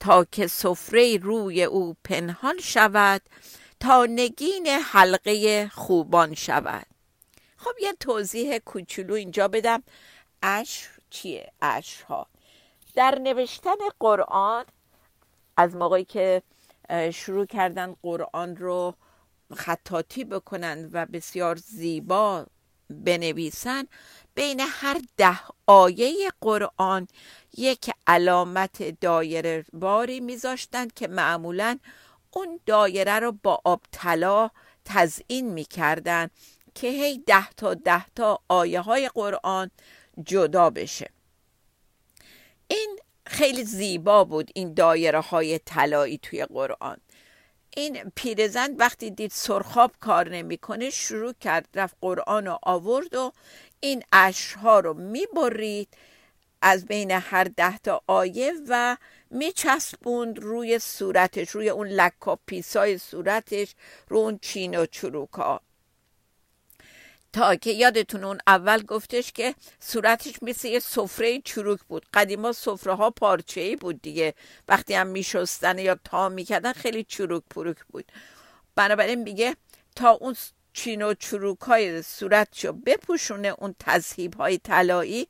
تا 0.00 0.24
که 0.24 0.46
سفره 0.46 1.16
روی 1.16 1.64
او 1.64 1.96
پنهان 2.04 2.58
شود 2.58 3.22
تا 3.80 4.06
نگین 4.06 4.66
حلقه 4.66 5.68
خوبان 5.68 6.34
شود. 6.34 6.86
خب 7.56 7.72
یه 7.80 7.92
توضیح 8.00 8.58
کوچولو 8.58 9.14
اینجا 9.14 9.48
بدم. 9.48 9.82
اش 10.42 10.88
چیه؟ 11.10 11.52
اش 11.62 12.02
ها 12.02 12.26
در 12.94 13.18
نوشتن 13.18 13.76
قرآن 14.00 14.64
از 15.56 15.76
موقعی 15.76 16.04
که 16.04 16.42
شروع 17.12 17.46
کردن 17.46 17.96
قرآن 18.02 18.56
رو 18.56 18.94
خطاطی 19.56 20.24
بکنن 20.24 20.90
و 20.92 21.06
بسیار 21.06 21.56
زیبا 21.56 22.46
بنویسن 22.90 23.84
بین 24.34 24.60
هر 24.60 25.00
ده 25.16 25.40
آیه 25.66 26.30
قرآن 26.40 27.08
یک 27.56 27.90
علامت 28.06 29.00
دایره 29.00 29.64
باری 29.72 30.20
میذاشتند 30.20 30.94
که 30.94 31.08
معمولا 31.08 31.78
اون 32.30 32.60
دایره 32.66 33.18
رو 33.18 33.32
با 33.32 33.60
آب 33.64 33.80
طلا 33.92 34.50
تزئین 34.84 35.52
می‌کردن 35.52 36.30
که 36.74 36.88
هی 36.88 37.18
ده 37.18 37.50
تا 37.50 37.74
ده 37.74 38.06
تا 38.06 38.40
آیه 38.48 38.80
های 38.80 39.08
قرآن 39.08 39.70
جدا 40.24 40.70
بشه. 40.70 41.10
این 42.68 42.98
خیلی 43.26 43.64
زیبا 43.64 44.24
بود 44.24 44.50
این 44.54 44.74
دایره 44.74 45.20
های 45.20 45.58
طلایی 45.58 46.18
توی 46.18 46.44
قرآن. 46.44 46.98
این 47.78 48.12
پیرزن 48.14 48.74
وقتی 48.76 49.10
دید 49.10 49.30
سرخاب 49.30 49.92
کار 50.00 50.28
نمی‌کنه 50.28 50.90
شروع 50.90 51.32
کرد 51.40 51.68
رفت 51.74 51.96
قرآن 52.00 52.46
رو 52.46 52.58
آورد 52.62 53.14
و 53.14 53.32
این 53.80 54.02
اشها 54.12 54.80
رو 54.80 54.94
می‌برید 54.94 55.88
از 56.62 56.86
بین 56.86 57.10
هر 57.10 57.44
ده 57.44 57.78
تا 57.78 58.02
آیه 58.06 58.52
و 58.68 58.96
میچسبوند 59.30 60.38
روی 60.38 60.78
صورتش 60.78 61.50
روی 61.50 61.68
اون 61.68 61.86
لکا 61.88 62.38
پیسای 62.46 62.98
صورتش 62.98 63.74
رو 64.08 64.18
اون 64.18 64.38
چین 64.42 64.78
و 64.78 64.86
چروکا 64.86 65.60
تا 67.38 67.54
که 67.54 67.70
یادتون 67.70 68.24
اون 68.24 68.38
اول 68.46 68.82
گفتش 68.82 69.32
که 69.32 69.54
صورتش 69.80 70.34
مثل 70.42 70.68
یه 70.68 70.78
سفره 70.78 71.40
چروک 71.40 71.80
بود. 71.88 72.06
قدیما 72.14 72.52
سفره 72.52 72.94
ها 72.94 73.10
پارچه 73.10 73.60
ای 73.60 73.76
بود 73.76 74.02
دیگه. 74.02 74.34
وقتی 74.68 74.94
هم 74.94 75.06
میشستن 75.06 75.78
یا 75.78 75.98
تا 76.04 76.28
می‌کردن 76.28 76.72
خیلی 76.72 77.04
چروک 77.04 77.42
پروک 77.50 77.76
بود. 77.92 78.12
بنابراین 78.74 79.22
میگه 79.22 79.56
تا 79.96 80.10
اون 80.10 80.36
چین 80.72 81.02
و 81.02 81.14
چروک 81.14 81.60
های 81.60 82.02
صورتشو 82.02 82.72
بپوشونه 82.72 83.48
اون 83.48 83.74
تذهیب 83.78 84.34
های 84.34 84.58
طلایی 84.58 85.28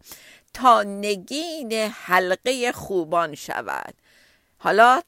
تا 0.54 0.82
نگین 0.82 1.72
حلقه 1.72 2.72
خوبان 2.72 3.34
شود. 3.34 3.94
حالا 4.58 5.02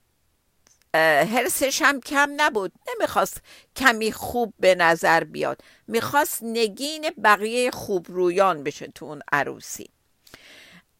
حرسش 0.94 1.82
هم 1.82 2.00
کم 2.00 2.30
نبود. 2.37 2.73
نمی‌خواست 2.88 3.42
کمی 3.76 4.12
خوب 4.12 4.54
به 4.61 4.75
نظر 4.75 5.25
بیاد. 5.25 5.61
می‌خواست 5.87 6.42
نگین 6.42 7.11
بقیه 7.25 7.70
خوب 7.70 8.06
رویان 8.09 8.62
بشه 8.62 8.87
تو 8.87 9.04
اون 9.04 9.23
عروسی. 9.32 9.90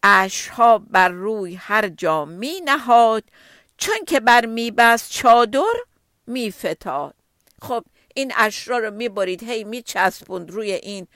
اشها 0.03 0.79
بر 0.79 1.09
روی 1.09 1.55
هر 1.55 1.89
جا 1.89 2.25
می 2.25 2.61
نهاد 2.65 3.25
چون 3.77 3.97
که 4.07 4.21
بر 4.21 4.47
میبست 4.47 5.11
چادر 5.11 5.75
میفتاد. 6.27 7.15
خب 7.63 7.85
این 8.15 8.33
اشرا 8.37 8.79
رو 8.79 8.91
می‌برید 8.91 9.43
هی 9.43 9.65
میچسبوند 9.65 10.51
روی 10.51 10.73
این 10.73 11.07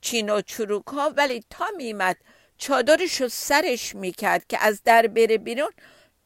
چین 0.00 0.30
و 0.30 0.40
چروک 0.40 0.86
ها. 0.86 1.12
ولی 1.16 1.44
تا 1.50 1.66
میمد 1.76 2.16
چادرش 2.58 3.20
رو 3.20 3.28
سرش 3.28 3.94
می‌کرد 3.94 4.46
که 4.46 4.58
از 4.60 4.82
در 4.84 5.06
بره 5.06 5.38
بیرون 5.38 5.70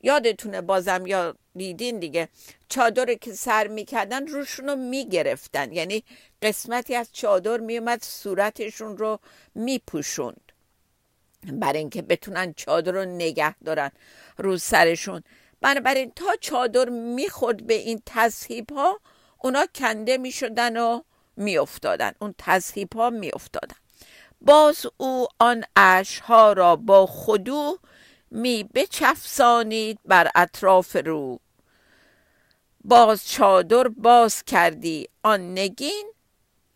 یادتونه 0.04 0.61
بازم 0.61 1.06
یا 1.06 1.34
دیدین 1.56 1.99
دیگه 1.99 2.28
چادر 2.68 3.14
که 3.14 3.32
سر 3.32 3.66
می‌کردن 3.66 4.26
روشون 4.26 4.68
رو 4.68 4.76
می‌گرفتن. 4.76 5.73
یعنی 5.73 6.04
قسمتی 6.42 6.94
از 6.94 7.08
چادر 7.12 7.58
میومد 7.58 8.02
صورتشون 8.02 8.96
رو 8.96 9.18
میپوشوند. 9.54 10.52
برای 11.52 11.78
اینکه 11.78 12.02
بتونن 12.02 12.54
چادر 12.56 12.92
رو 12.92 13.04
نگه 13.04 13.58
دارن 13.58 13.90
رو 14.38 14.58
سرشون. 14.58 15.23
بنابراین 15.61 16.12
تا 16.16 16.37
چادر 16.40 16.88
می‌خورد 16.88 17.66
به 17.66 17.75
این 17.75 18.02
تصحیب 18.06 18.70
ها 18.70 19.00
اونا 19.38 19.66
کنده 19.75 20.18
می‌شدن 20.18 20.76
و 20.76 21.00
میافتادن. 21.37 22.12
اون 22.18 22.34
تصحیب 22.38 22.94
ها 22.94 23.11
میافتادن. 23.11 23.76
باز 24.40 24.87
او 24.96 25.26
آن 25.38 25.64
اشها 25.76 26.52
را 26.52 26.76
با 26.76 27.06
خودو 27.06 27.78
می 28.35 28.64
بچفسانید 28.75 29.99
بر 30.05 30.31
اطراف 30.35 30.97
رو. 30.97 31.41
باز 32.85 33.29
چادر 33.29 33.88
باز 33.88 34.45
کردی 34.45 35.09
آن 35.23 35.59
نگین 35.59 36.12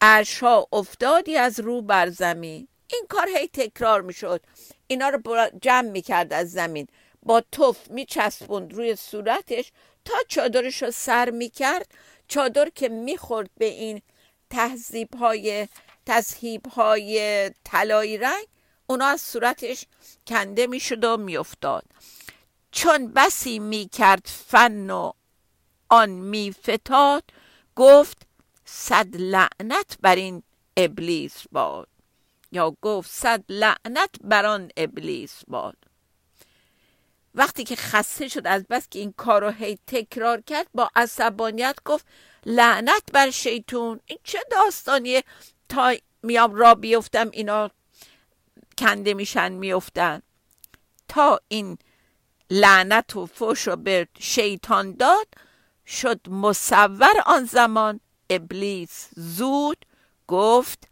اشها 0.00 0.66
افتادی 0.72 1.36
از 1.36 1.60
رو 1.60 1.82
بر 1.82 2.08
زمین. 2.08 2.68
این 2.92 3.06
کار 3.08 3.28
هی 3.28 3.48
تکرار 3.48 4.02
می‌شد. 4.02 4.40
اینا 4.86 5.08
رو 5.08 5.20
جمع 5.62 5.88
می‌کرد 5.90 6.32
از 6.32 6.52
زمین. 6.52 6.86
با 7.22 7.42
توف 7.52 7.90
میچسبوند 7.90 8.72
روی 8.72 8.96
صورتش 8.96 9.72
تا 10.04 10.14
چادرش 10.28 10.82
رو 10.82 10.90
سر 10.90 11.30
می‌کرد. 11.30 11.90
چادر 12.28 12.68
که 12.74 12.88
می‌خورد 12.88 13.50
به 13.58 13.64
این 13.64 14.02
تهذیب 14.50 15.14
های 15.14 15.68
تصحیب 16.06 16.66
های 16.66 17.50
طلایی 17.64 18.18
رنگ 18.18 18.46
اونا 18.90 19.06
از 19.06 19.20
صورتش 19.20 19.84
کنده 20.26 20.66
می‌شد 20.66 21.04
و 21.04 21.16
میافتاد. 21.16 21.84
چون 22.70 23.12
بسی 23.12 23.58
می‌کرد 23.58 24.26
فن 24.26 24.90
و 24.90 25.12
آن 25.88 26.10
میفتاد 26.10 27.24
گفت 27.76 28.26
صد 28.64 29.16
لعنت 29.16 29.98
بر 30.00 30.16
این 30.16 30.42
ابلیس 30.76 31.42
باد. 31.52 31.88
یا 32.52 32.76
گفت 32.82 33.10
صد 33.10 33.44
لعنت 33.48 34.10
بر 34.24 34.46
آن 34.46 34.70
ابلیس 34.76 35.40
باد. 35.48 35.76
وقتی 37.34 37.64
که 37.64 37.76
خسته 37.76 38.28
شد 38.28 38.46
از 38.46 38.66
بس 38.70 38.88
که 38.90 38.98
این 38.98 39.14
کار 39.16 39.44
رو 39.44 39.50
هی 39.50 39.78
تکرار 39.86 40.40
کرد 40.40 40.66
با 40.74 40.90
عصبانیت 40.96 41.76
گفت 41.84 42.06
لعنت 42.46 43.12
بر 43.12 43.30
شیطون. 43.30 44.00
این 44.06 44.18
چه 44.24 44.38
داستانیه؟ 44.50 45.24
تا 45.68 45.94
میام 46.22 46.54
را 46.54 46.74
بیفتم 46.74 47.30
اینا 47.30 47.70
کنده 48.78 49.14
میشن 49.14 49.52
میفتن. 49.52 50.22
تا 51.08 51.40
این 51.48 51.78
لعنت 52.50 53.16
و 53.16 53.26
فش 53.26 53.68
رو 53.68 53.76
به 53.76 54.08
شیطان 54.18 54.92
داد 54.92 55.26
شد 55.86 56.20
مصور 56.28 57.22
آن 57.26 57.44
زمان. 57.44 58.00
ابلیس 58.30 59.08
زود 59.16 59.86
گفت 60.28 60.88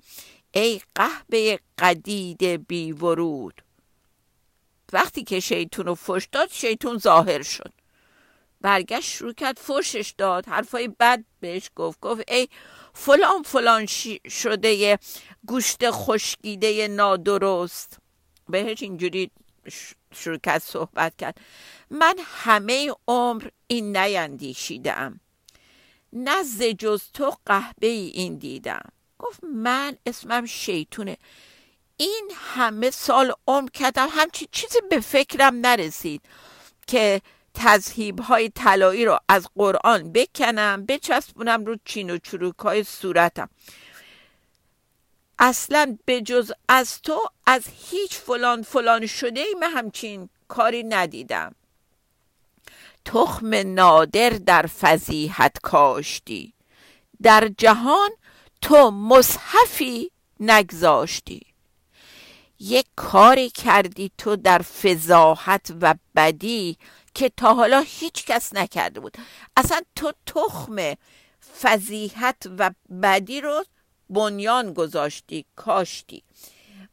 ای 0.54 0.80
قهبه 0.94 1.60
قدید 1.78 2.42
بی 2.44 2.92
ورود. 2.92 3.62
وقتی 4.92 5.24
که 5.24 5.40
شیطون 5.40 5.86
رو 5.86 5.94
فش 5.94 6.28
داد 6.32 6.48
شیطون 6.50 6.98
ظاهر 6.98 7.42
شد. 7.42 7.72
برگشت 8.60 9.10
شروع 9.10 9.32
کرد 9.32 9.58
فشش 9.58 10.14
داد. 10.18 10.48
حرفای 10.48 10.88
بد 10.88 11.24
بهش 11.40 11.70
گفت. 11.76 12.00
گفت 12.00 12.32
ای 12.32 12.48
فلان 12.96 13.42
فلان 13.42 13.86
شده 14.30 14.98
گوشت 15.46 15.90
خشکیده 15.90 16.88
نادرست. 16.88 17.98
بهش 18.48 18.82
اینجوری 18.82 19.30
شروع 20.14 20.38
کرد 20.38 20.62
صحبت 20.62 21.16
کرد. 21.16 21.38
من 21.90 22.14
همه 22.24 22.92
عمر 23.08 23.48
این 23.66 23.96
نیندیشیدم. 23.96 25.20
نه 26.12 26.44
جز 26.74 27.02
تو 27.14 27.36
قهبه 27.46 27.86
این 27.86 28.36
دیدم. 28.36 28.92
گفت 29.18 29.40
من 29.44 29.96
اسمم 30.06 30.46
شیطونه. 30.46 31.16
این 31.96 32.30
همه 32.34 32.90
سال 32.90 33.32
عمر 33.46 33.70
کردم. 33.70 34.08
همچی 34.10 34.48
چیزی 34.52 34.78
به 34.90 35.00
فکرم 35.00 35.54
نرسید 35.54 36.22
که 36.86 37.20
تذهیب 37.56 38.20
های 38.20 38.48
طلایی 38.48 39.04
رو 39.04 39.18
از 39.28 39.48
قرآن 39.54 40.12
بکنم 40.12 40.86
بچسبونم 40.86 41.64
رو 41.64 41.76
چین 41.84 42.10
و 42.10 42.18
چروک 42.18 42.58
های 42.58 42.84
صورتم. 42.84 43.48
اصلا 45.38 45.98
به 46.04 46.20
جز 46.20 46.52
از 46.68 47.02
تو 47.02 47.20
از 47.46 47.64
هیچ 47.90 48.14
فلان 48.14 48.62
فلان 48.62 49.06
شده 49.06 49.40
ای 49.40 49.54
من 49.60 49.70
همچین 49.70 50.28
کاری 50.48 50.82
ندیدم. 50.82 51.54
تخم 53.04 53.54
نادر 53.54 54.30
در 54.30 54.66
فضیحت 54.66 55.56
کاشتی. 55.62 56.52
در 57.22 57.50
جهان 57.58 58.10
تو 58.62 58.90
مصحفی 58.90 60.10
نگذاشتی. 60.40 61.46
یک 62.60 62.86
کاری 62.96 63.50
کردی 63.50 64.10
تو 64.18 64.36
در 64.36 64.58
فضاحت 64.58 65.72
و 65.80 65.94
بدی 66.16 66.78
که 67.16 67.28
تا 67.36 67.54
حالا 67.54 67.80
هیچ 67.86 68.24
کس 68.26 68.54
نکرده 68.54 69.00
بود. 69.00 69.16
اصلا 69.56 69.80
تو 69.96 70.12
تخم 70.26 70.94
فضیحت 71.62 72.36
و 72.58 72.70
بدی 73.02 73.40
رو 73.40 73.64
بنیان 74.10 74.72
گذاشتی 74.72 75.44
کاشتی. 75.56 76.22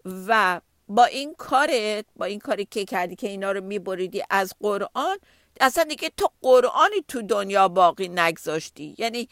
و 0.06 0.62
با 0.88 1.06
این 1.06 1.36
کارت 1.38 2.06
با 2.16 2.26
این 2.26 2.40
کاری 2.40 2.66
که 2.66 2.86
کردی 2.86 3.16
که 3.16 3.28
اینا 3.30 3.52
رو 3.52 3.62
میبریدی 3.62 4.24
از 4.30 4.54
قرآن 4.60 5.18
اصلا 5.62 5.84
دیگه 5.84 6.12
تو 6.18 6.30
قرآنی 6.42 7.04
تو 7.08 7.22
دنیا 7.22 7.68
باقی 7.68 8.08
نگذاشتی. 8.08 8.96
یعنی 8.98 9.30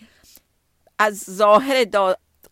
از 1.00 1.18
ظاهر 1.30 1.86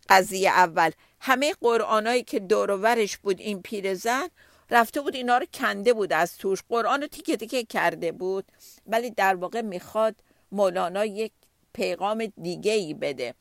قضیه 0.09 0.49
اول 0.49 0.91
همه 1.19 1.53
قرآنایی 1.61 2.23
که 2.23 2.39
دورورش 2.39 3.17
بود 3.17 3.39
این 3.39 3.61
پیرزن 3.61 4.27
رفته 4.71 5.01
بود 5.01 5.15
اینا 5.15 5.37
رو 5.37 5.45
کنده 5.53 5.93
بود 5.93 6.13
از 6.13 6.37
توش. 6.37 6.63
قرآن 6.69 7.01
رو 7.01 7.07
تیکه 7.07 7.37
تیکه 7.37 7.63
کرده 7.63 8.11
بود. 8.11 8.45
ولی 8.87 9.11
در 9.11 9.35
واقع 9.35 9.61
می‌خواد 9.61 10.15
مولانا 10.51 11.05
یک 11.05 11.31
پیغام 11.73 12.25
دیگه 12.25 12.71
ای 12.71 12.93
بده. 12.93 13.35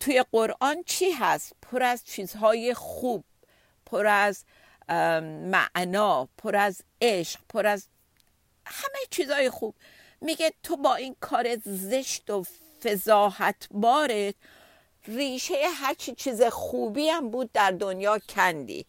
توی 0.00 0.24
قرآن 0.32 0.82
چی 0.86 1.10
هست؟ 1.10 1.52
پر 1.62 1.82
از 1.82 2.04
چیزهای 2.04 2.74
خوب 2.74 3.24
پر 3.86 4.06
از 4.06 4.44
معنا 4.88 6.28
پر 6.38 6.56
از 6.56 6.82
عشق 7.00 7.40
پر 7.48 7.66
از 7.66 7.86
همه 8.66 8.98
چیزهای 9.10 9.50
خوب. 9.50 9.74
میگه 10.20 10.52
تو 10.62 10.76
با 10.76 10.94
این 10.94 11.16
کار 11.20 11.56
زشت 11.64 12.30
و 12.30 12.44
فضاحت 12.82 13.68
بارت 13.70 14.34
ریشه 15.06 15.54
هر 15.74 15.94
چیز 15.94 16.42
خوبی 16.42 17.08
هم 17.08 17.30
بود 17.30 17.52
در 17.52 17.70
دنیا 17.70 18.18
کندی. 18.18 18.86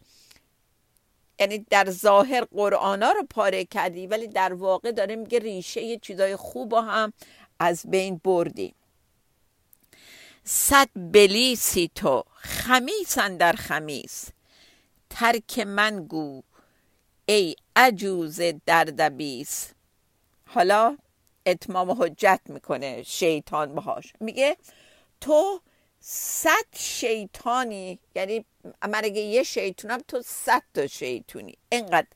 یعنی 1.42 1.66
در 1.70 1.90
ظاهر 1.90 2.44
قرآنا 2.44 3.12
رو 3.12 3.24
پاره 3.30 3.66
کردی 3.66 4.08
ولی 4.08 4.28
در 4.28 4.54
واقع 4.54 4.92
داره 4.92 5.16
میگه 5.16 5.40
ریشه 5.40 5.98
چیزای 5.98 6.36
خوب 6.36 6.74
هم 6.74 7.14
از 7.60 7.84
بین 7.88 8.22
بردی. 8.24 8.74
صد 10.44 10.90
بلیسی 10.96 11.92
تو 11.96 12.24
خمیسن 12.36 13.38
در 13.38 13.54
خمیس. 13.54 14.26
ترک 15.10 15.60
من 15.60 16.06
گو 16.08 16.42
ای 17.26 17.56
عجوز 17.76 18.42
دردبیس. 18.66 19.70
حالا 20.46 20.98
اتمام 21.46 21.92
حجت 21.92 22.42
می‌کنه 22.46 23.04
شیطان 23.04 23.76
باهاش. 23.76 24.14
میگه 24.20 24.58
تو 25.22 25.62
صد 26.04 26.66
شیطانی 26.76 28.00
یعنی 28.16 28.46
من 28.90 29.02
اگه 29.04 29.22
یه 29.22 29.44
شیطونم 29.44 30.00
تو 30.08 30.22
صد 30.22 30.64
تا 30.74 30.88
شیطونی. 30.88 31.58
اینقدر 31.70 32.08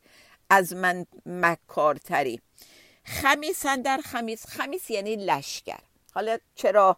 از 0.50 0.74
من 0.74 1.06
مکارتری. 1.26 2.41
خمیسن 3.04 3.82
در 3.82 3.98
خمیس. 3.98 4.48
خمیس 4.48 4.89
یعنی 4.89 5.15
لشکر. 5.15 5.80
حالا 6.13 6.38
چرا 6.56 6.98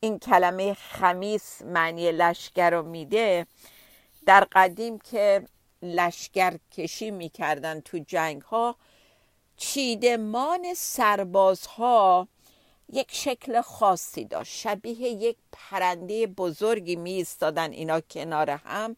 این 0.00 0.18
کلمه 0.18 0.74
خمیس 0.74 1.62
معنی 1.62 2.12
لشکر 2.12 2.70
رو 2.70 2.82
میده؟ 2.82 3.46
در 4.26 4.46
قدیم 4.52 4.98
که 4.98 5.42
لشکر 5.82 6.58
کشی 6.72 7.10
می‌کردن 7.10 7.80
تو 7.80 7.98
جنگ 7.98 8.42
ها 8.42 8.76
چیدمان 9.56 10.74
سربازها 10.76 12.28
یک 12.92 13.08
شکل 13.10 13.60
خاصی 13.60 14.24
داشت. 14.24 14.56
شبیه 14.56 15.00
یک 15.00 15.36
پرنده 15.52 16.26
بزرگی 16.26 16.96
می 16.96 17.12
ایستادن 17.12 17.72
اینا 17.72 18.00
کنار 18.00 18.50
هم. 18.50 18.96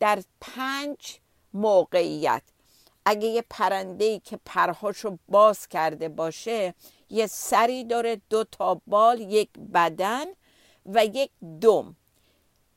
در 0.00 0.22
پنج 0.40 1.18
موقعیت. 1.54 2.42
اگه 3.04 3.28
یه 3.28 3.44
پرنده 3.50 4.04
ای 4.04 4.20
که 4.20 4.38
پرهاشو 4.44 5.18
باز 5.28 5.68
کرده 5.68 6.08
باشه 6.08 6.74
یه 7.10 7.26
سری 7.26 7.84
داره 7.84 8.20
دو 8.30 8.44
تا 8.44 8.80
بال 8.86 9.20
یک 9.20 9.48
بدن 9.74 10.24
و 10.86 11.04
یک 11.04 11.30
دم. 11.60 11.96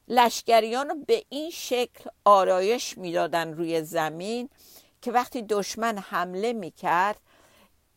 لشکریان 0.07 0.89
رو 0.89 0.95
به 1.07 1.23
این 1.29 1.49
شکل 1.49 2.09
آرایش 2.25 2.97
می‌دادن 2.97 3.53
روی 3.53 3.81
زمین 3.81 4.49
که 5.01 5.11
وقتی 5.11 5.41
دشمن 5.41 5.97
حمله 5.97 6.53
می‌کرد 6.53 7.19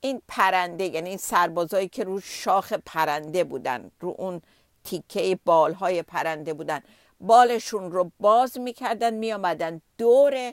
این 0.00 0.22
پرنده 0.28 0.84
یعنی 0.84 1.08
این 1.08 1.18
سربازایی 1.18 1.88
که 1.88 2.04
رو 2.04 2.20
شاخ 2.20 2.72
پرنده 2.72 3.44
بودن 3.44 3.90
رو 4.00 4.14
اون 4.18 4.42
تیکه 4.84 5.38
بالهای 5.44 6.02
پرنده 6.02 6.54
بودن 6.54 6.80
بالشون 7.20 7.92
رو 7.92 8.10
باز 8.20 8.58
می‌کردن 8.58 9.14
میامدن 9.14 9.80
دور 9.98 10.52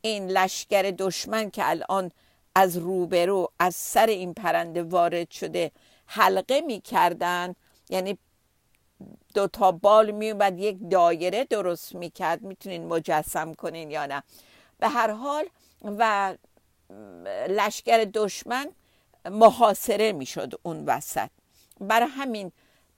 این 0.00 0.26
لشکر 0.26 0.82
دشمن 0.82 1.50
که 1.50 1.70
الان 1.70 2.10
از 2.54 2.76
روبرو 2.76 3.52
از 3.58 3.74
سر 3.74 4.06
این 4.06 4.34
پرنده 4.34 4.82
وارد 4.82 5.30
شده 5.30 5.70
حلقه 6.06 6.60
می‌کردن. 6.60 7.54
یعنی 7.90 8.18
دو 9.34 9.46
تا 9.46 9.72
بال 9.72 10.10
میومد 10.10 10.58
یک 10.58 10.90
دایره 10.90 11.44
درست 11.44 11.94
می‌کرد. 11.94 12.42
می‌تونین 12.42 12.86
مجسم 12.86 13.54
کنین 13.54 13.90
یا 13.90 14.06
نه. 14.06 14.22
به 14.78 14.88
هر 14.88 15.10
حال 15.10 15.44
و 15.84 16.34
لشکر 17.48 18.04
دشمن 18.14 18.72
محاصره 19.30 20.12
می‌شد 20.12 20.52
اون 20.62 20.84
وسط. 20.84 21.30
برای 21.80 22.08
همین 22.08 22.52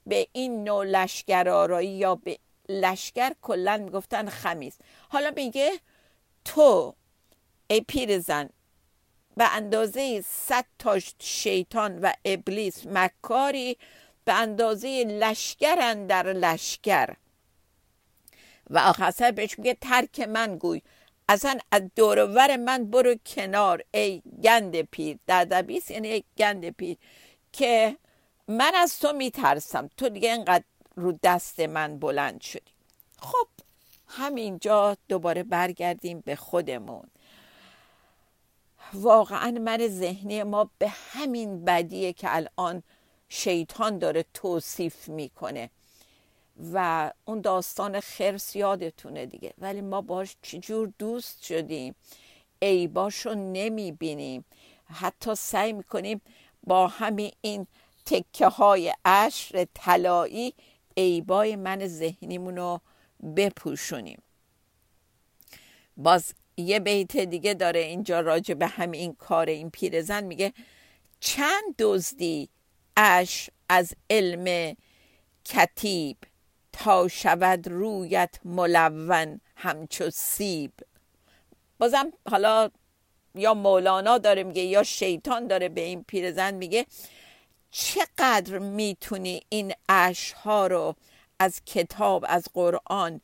به 0.07 0.29
این 0.33 0.65
نوع 0.65 0.85
لشکر 0.85 1.49
آرایی 1.49 1.89
یا 1.89 2.15
به 2.15 2.39
لشکر 2.69 3.33
کلا 3.43 3.77
می‌گفتن 3.77 4.29
خمیز 4.29 4.79
حالا 5.09 5.33
میگه 5.37 5.73
تو 6.45 6.95
ای 7.67 7.81
پیرزن 7.81 8.49
به 9.37 9.57
اندازه 9.57 10.25
صد 10.29 10.65
تا 10.79 10.99
شیطان 11.19 11.99
و 11.99 12.13
ابلیس 12.25 12.87
مکاری 12.87 13.77
به 14.25 14.33
اندازه 14.33 15.05
لشکر 15.05 15.95
در 15.95 16.33
لشکر. 16.33 17.17
و 18.71 18.79
آخر 18.79 19.31
بهش 19.31 19.59
میگه 19.59 19.77
ترک 19.81 20.21
من 20.21 20.59
گوی. 20.59 20.83
اصلا 21.29 21.59
از 21.71 21.83
دورور 21.97 22.57
من 22.57 22.91
برو 22.91 23.15
کنار 23.27 23.85
ای 23.95 24.23
گند 24.43 24.83
پیر. 24.83 25.19
در 25.27 25.45
دبیس 25.45 25.91
یعنی 25.91 26.09
ای 26.09 26.25
گند 26.39 26.71
پیر. 26.71 26.97
که 27.53 27.97
من 28.49 28.73
از 28.75 28.99
تو 28.99 29.13
میترسم. 29.13 29.91
تو 29.97 30.09
دیگه 30.09 30.33
اینقدر 30.33 30.65
رو 30.97 31.19
دست 31.23 31.61
من 31.61 31.99
بلند 31.99 32.41
شدی. 32.41 32.73
خب 33.19 33.49
همینجا 34.09 34.97
دوباره 35.09 35.43
برگردیم 35.43 36.21
به 36.21 36.37
خودمون. 36.37 37.11
واقعا 38.93 39.51
من 39.51 39.89
ذهنی 39.89 40.43
ما 40.43 40.71
به 40.79 40.89
همین 40.89 41.65
بدیه 41.65 42.13
که 42.13 42.37
الان 42.37 42.83
شیطان 43.29 43.99
داره 43.99 44.25
توصیف 44.35 45.09
می‌کنه. 45.09 45.71
و 46.73 47.11
اون 47.25 47.41
داستان 47.41 48.01
خرس 48.01 48.57
یادتونه 48.57 49.27
دیگه. 49.27 49.55
ولی 49.59 49.81
ما 49.81 50.01
باش 50.01 50.37
چجور 50.43 50.93
دوست 50.99 51.45
شدیم. 51.45 51.95
عیباشو 52.63 53.35
نمی‌بینیم. 53.35 54.45
حتی 54.85 55.35
سعی 55.35 55.73
می‌کنیم 55.73 56.21
با 56.63 56.87
همین 56.87 57.33
این 57.41 57.67
تکه 58.07 58.47
های 58.47 58.95
عشر 59.05 59.67
طلایی 59.75 60.55
عیبای 60.97 61.57
من 61.57 61.87
ذهنیمون 61.87 62.57
رو 62.57 62.81
بپوشونیم. 63.37 64.23
باز 65.97 66.35
یه 66.57 66.81
بیت 66.81 67.17
دیگه 67.17 67.55
داره 67.55 67.81
اینجا 67.81 68.21
راجع 68.21 68.55
به 68.55 68.67
همین 68.67 69.15
کار 69.15 69.47
این 69.47 69.71
پیرزن. 69.71 70.25
میگه 70.25 70.53
چند 71.21 71.77
دزدی 71.79 72.49
اش 72.97 73.51
از 73.69 73.93
علم 74.11 74.77
کتیب 75.45 76.17
تا 76.75 77.09
شود 77.09 77.69
رویت 77.69 78.35
ملون 78.45 79.41
همچو 79.57 80.11
سیب. 80.11 80.73
بازم 81.79 82.13
حالا 82.31 82.71
یا 83.35 83.55
مولانا 83.55 84.19
داره 84.19 84.43
میگه 84.43 84.63
یا 84.63 84.83
شیطان 84.83 85.47
داره 85.47 85.69
به 85.69 85.81
این 85.81 86.05
پیرزن 86.05 86.55
میگه 86.55 86.87
چقدر 87.71 88.59
می‌تونی 88.59 89.43
این 89.49 89.75
اشها 89.89 90.67
رو 90.67 90.95
از 91.39 91.63
کتاب 91.67 92.25
از 92.29 92.45
قرآن 92.55 93.21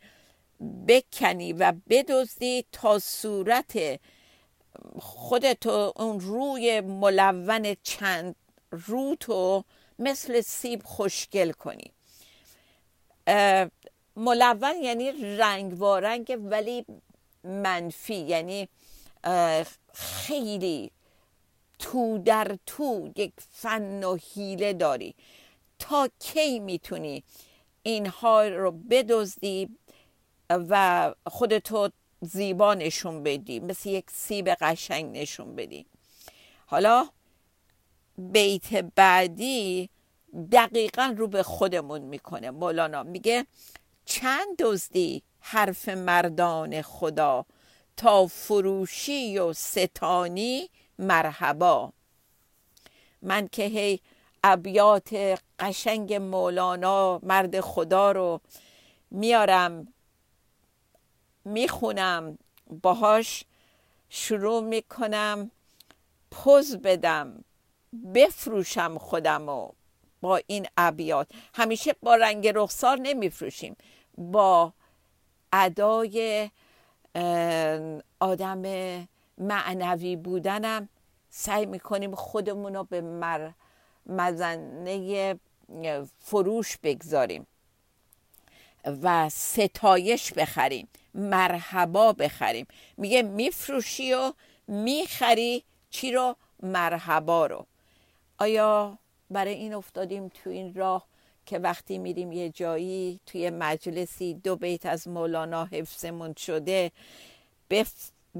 بکنی 0.88 1.52
و 1.52 1.72
بدزدی 1.88 2.64
تا 2.72 2.98
صورت 2.98 4.00
خودتو 4.98 5.92
اون 5.96 6.20
روی 6.20 6.80
ملون 6.80 7.76
چند 7.82 8.34
روتو 8.70 9.64
مثل 9.98 10.40
سیب 10.40 10.82
خوشگل 10.84 11.52
کنی؟ 11.52 11.92
ملون 14.16 14.82
یعنی 14.82 15.36
رنگ 15.36 15.80
وارنگ 15.80 16.38
ولی 16.44 16.84
منفی 17.44 18.14
یعنی 18.14 18.68
خیلی 19.94 20.90
تو 21.78 22.18
در 22.18 22.58
تو 22.66 23.10
یک 23.16 23.32
فن 23.38 24.04
و 24.04 24.16
حیله 24.16 24.72
داری. 24.72 25.14
تا 25.78 26.08
کی 26.18 26.60
می‌تونی 26.60 27.24
اینها 27.82 28.42
رو 28.42 28.70
بدزدی 28.70 29.68
و 30.50 31.14
خودتو 31.26 31.88
زیبا 32.20 32.74
نشون 32.74 33.22
بدی 33.22 33.60
مثل 33.60 33.88
یک 33.88 34.10
سیب 34.10 34.48
قشنگ 34.48 35.18
نشون 35.18 35.56
بدی. 35.56 35.86
حالا 36.66 37.08
بیت 38.18 38.74
بعدی 38.74 39.90
دقیقا 40.52 41.14
رو 41.16 41.26
به 41.26 41.42
خودمون 41.42 42.00
می‌کنه 42.00 42.50
مولانا. 42.50 43.02
میگه 43.02 43.46
چند 44.04 44.56
دزدی 44.58 45.22
حرف 45.40 45.88
مردان 45.88 46.82
خدا 46.82 47.46
تا 47.96 48.26
فروشی 48.26 49.38
و 49.38 49.52
ستانی 49.52 50.70
مرحبا. 50.98 51.92
من 53.22 53.48
که 53.48 53.62
هی 53.62 54.00
ابیات 54.44 55.38
قشنگ 55.58 56.14
مولانا 56.14 57.20
مرد 57.22 57.60
خدا 57.60 58.12
رو 58.12 58.40
میارم 59.10 59.92
می‌خونم 61.44 62.38
باهاش 62.82 63.44
شروع 64.08 64.62
می‌کنم 64.62 65.50
پوز 66.30 66.76
بدم 66.76 67.44
بفروشم 68.14 68.98
خودم 68.98 69.48
و 69.48 69.68
با 70.20 70.40
این 70.46 70.66
ابیات. 70.76 71.28
همیشه 71.54 71.94
با 72.02 72.14
رنگ 72.14 72.48
رخسار 72.54 72.98
نمیفروشیم. 73.02 73.76
با 74.18 74.72
ادای 75.52 76.50
آدم 78.20 78.62
معنوی 79.38 80.16
بودنم 80.16 80.88
سعی 81.30 81.66
می‌کنیم 81.66 82.14
خودمون 82.14 82.74
رو 82.74 82.84
به 82.84 83.00
مر... 83.00 83.50
مزنه 84.06 85.38
فروش 86.20 86.76
بگذاریم 86.76 87.46
و 88.84 89.28
ستایش 89.28 90.32
بخریم 90.32 90.88
مرحبا 91.14 92.12
بخریم. 92.12 92.66
میگه 92.96 93.22
میفروشی 93.22 94.12
و 94.12 94.32
می‌خری 94.68 95.64
چی 95.90 96.12
رو؟ 96.12 96.36
مرحبا 96.62 97.46
رو. 97.46 97.66
آیا 98.38 98.98
برای 99.30 99.54
این 99.54 99.74
افتادیم 99.74 100.28
تو 100.28 100.50
این 100.50 100.74
راه 100.74 101.06
که 101.46 101.58
وقتی 101.58 101.98
میریم 101.98 102.32
یه 102.32 102.48
جایی 102.48 103.20
توی 103.26 103.50
مجلسی 103.50 104.34
دو 104.34 104.56
بیت 104.56 104.86
از 104.86 105.08
مولانا 105.08 105.64
حفظمون 105.64 106.34
شده 106.34 106.92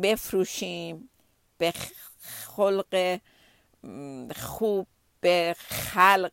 بفروشیم 0.03 1.11
به 1.59 1.73
خلق 2.21 3.21
خوب 4.37 4.87
به 5.21 5.57
خلق 5.59 6.33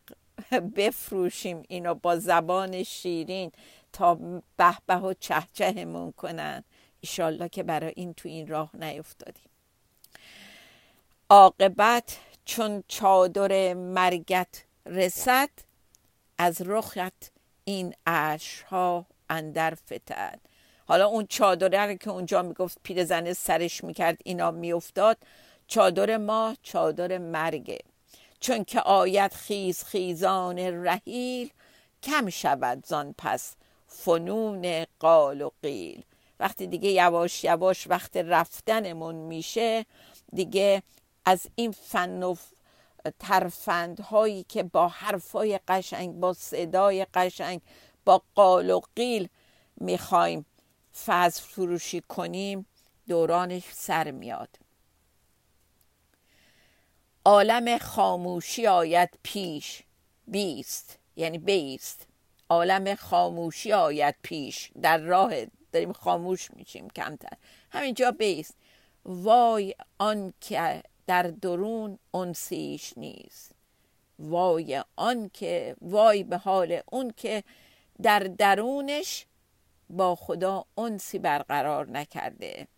بفروشیم 0.76 1.62
اینو 1.68 1.94
با 1.94 2.18
زبان 2.18 2.82
شیرین 2.82 3.52
تا 3.92 4.14
به 4.56 4.76
به 4.86 4.96
و 4.96 5.14
چهچهمون 5.20 6.12
کنن. 6.12 6.64
ایشالله 7.00 7.48
که 7.48 7.62
برای 7.62 7.92
این 7.96 8.14
تو 8.14 8.28
این 8.28 8.46
راه 8.46 8.76
نیفتادیم. 8.76 9.50
عاقبت 11.30 12.18
چون 12.48 12.84
چادر 12.88 13.74
مرگت 13.74 14.64
رسد 14.86 15.48
از 16.38 16.62
رخت 16.62 17.32
این 17.64 17.94
ها 18.70 19.06
اندر 19.30 19.74
فتد. 19.74 20.40
حالا 20.86 21.06
اون 21.06 21.26
چادره 21.26 21.96
که 21.96 22.10
اونجا 22.10 22.42
می‌گفت 22.42 22.78
پیرزن 22.82 23.32
سرش 23.32 23.84
می‌کرد 23.84 24.20
اینا 24.24 24.50
میافتاد. 24.50 25.16
چادر 25.66 26.16
ما 26.16 26.56
چادر 26.62 27.18
مرگه 27.18 27.78
چون 28.40 28.64
که 28.64 28.80
آیت 28.80 29.34
خیز 29.34 29.84
خیزان 29.84 30.58
رحیل 30.58 31.50
کم 32.02 32.30
شود 32.30 32.86
زان 32.86 33.14
پس 33.18 33.54
فنون 33.86 34.86
قال 34.98 35.40
و 35.40 35.50
قیل. 35.62 36.02
وقتی 36.40 36.66
دیگه 36.66 36.90
یواش 36.90 37.44
یواش 37.44 37.86
وقت 37.86 38.16
رفتنمون 38.16 39.14
میشه 39.14 39.86
دیگه 40.32 40.82
از 41.28 41.46
این 41.54 41.72
فن 41.72 42.22
و 42.22 42.34
ترفندهایی 43.18 44.42
که 44.48 44.62
با 44.62 44.88
حرفای 44.88 45.60
قشنگ 45.68 46.14
با 46.14 46.32
صدای 46.32 47.06
قشنگ 47.14 47.60
با 48.04 48.22
قال 48.34 48.70
و 48.70 48.80
قیل 48.96 49.28
می‌خوایم 49.76 50.46
فضل 51.06 51.40
فروشی 51.42 52.00
کنیم 52.00 52.66
دورانش 53.08 53.62
سر 53.72 54.10
میاد. 54.10 54.48
عالم 57.24 57.78
خاموشی 57.78 58.66
آید 58.66 59.10
پیش 59.22 59.82
بیست 60.26 60.98
یعنی 61.16 61.38
بیست. 61.38 62.06
عالم 62.48 62.94
خاموشی 62.94 63.72
آید 63.72 64.14
پیش 64.22 64.70
در 64.82 64.98
راه 64.98 65.32
داریم 65.72 65.92
خاموش 65.92 66.50
میشیم 66.50 66.88
کمتر. 66.90 67.36
همینجا 67.70 68.10
بیست. 68.10 68.54
وای 69.04 69.74
آن 69.98 70.32
که 70.40 70.82
در 71.08 71.22
درون 71.22 71.98
انسیش 72.14 72.98
نیست. 72.98 73.52
وای 74.18 74.84
آن 74.96 75.30
که 75.34 75.76
وای 75.80 76.22
به 76.22 76.36
حال 76.36 76.80
اون 76.86 77.10
که 77.16 77.44
در 78.02 78.18
درونش 78.18 79.26
با 79.90 80.14
خدا 80.14 80.64
انسی 80.78 81.18
برقرار 81.18 81.90
نکرده. 81.90 82.68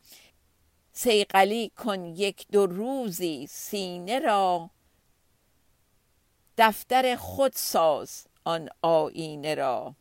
سیقلی 0.92 1.68
کن 1.68 2.04
یک 2.04 2.46
دو 2.52 2.66
روزی 2.66 3.46
سینه 3.46 4.18
را 4.18 4.70
دفتر 6.58 7.16
خود 7.16 7.52
ساز 7.52 8.26
آن 8.44 8.68
آینه 8.82 9.54
را. 9.54 9.94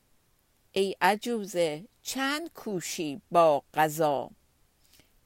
ای 0.72 0.96
عجوزه 1.02 1.86
چند 2.02 2.54
کوشی 2.54 3.22
با 3.32 3.63
قضا؟ 3.74 4.30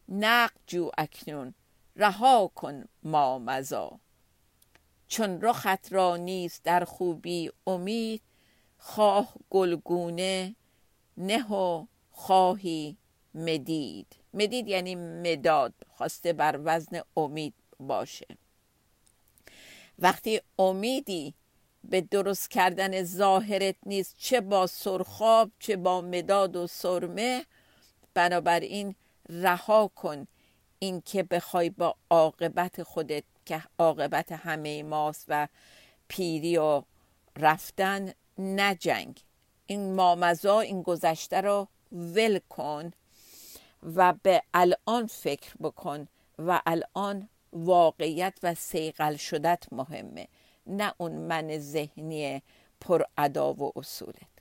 نقد 0.09 0.57
جو 0.67 0.91
اکنون. 0.97 1.53
رها 1.95 2.51
کن 2.55 2.85
ما 3.03 3.39
مزا. 3.39 3.99
چون 5.07 5.41
رخت 5.41 5.93
را 5.93 6.17
نیست 6.17 6.63
در 6.63 6.83
خوبی 6.85 7.51
امید 7.67 8.21
خواه 8.77 9.33
گلگونه 9.49 10.55
نه 11.17 11.51
و 11.51 11.85
خواهی 12.11 12.97
مدید. 13.33 14.15
مدید 14.33 14.67
یعنی 14.67 14.95
مداد 14.95 15.73
خواسته 15.89 16.33
بر 16.33 16.59
وزن 16.63 17.01
امید 17.17 17.53
باشه. 17.79 18.27
وقتی 19.99 20.41
امیدی 20.59 21.33
به 21.83 22.01
درست 22.01 22.51
کردن 22.51 23.03
ظاهرت 23.03 23.75
نیست 23.85 24.15
چه 24.17 24.41
با 24.41 24.67
سرخاب 24.67 25.51
چه 25.59 25.75
با 25.75 26.01
مداد 26.01 26.55
و 26.55 26.67
سرمه 26.67 27.45
بنابراین 28.13 28.95
رها 29.29 29.91
کن 29.95 30.27
این 30.83 31.01
که 31.01 31.23
بخوای 31.23 31.69
با 31.69 31.95
عاقبت 32.09 32.83
خودت 32.83 33.23
که 33.45 33.63
عاقبت 33.79 34.31
همه 34.31 34.83
ماست 34.83 35.25
و 35.27 35.47
پیری 36.07 36.57
و 36.57 36.83
رفتن 37.37 38.13
نجنگ 38.37 39.21
این 39.65 39.93
مامزا 39.93 40.59
این 40.59 40.81
گذشته 40.81 41.41
رو 41.41 41.67
ول 41.91 42.39
کن 42.49 42.91
و 43.95 44.13
به 44.23 44.43
الان 44.53 45.07
فکر 45.07 45.53
بکن 45.61 46.07
و 46.39 46.61
الان 46.65 47.29
واقعیت 47.53 48.39
و 48.43 48.55
سیقل 48.55 49.15
شدت 49.15 49.63
مهمه 49.71 50.27
نه 50.67 50.93
اون 50.97 51.11
من 51.11 51.59
ذهنی 51.59 52.41
پر 52.81 53.03
ادا 53.17 53.53
و 53.53 53.71
اصولت. 53.75 54.33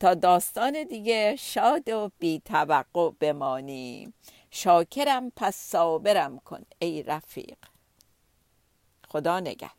تا 0.00 0.14
داستان 0.14 0.84
دیگه 0.84 1.36
شاد 1.38 1.88
و 1.88 2.10
بی 2.18 2.42
توقع 2.44 3.10
بمانی 3.20 4.12
شاکرم 4.54 5.32
پس 5.36 5.56
صابرم 5.56 6.38
کن 6.38 6.62
ای 6.78 7.02
رفیق. 7.02 7.58
خدا 9.08 9.40
نگه 9.40 9.70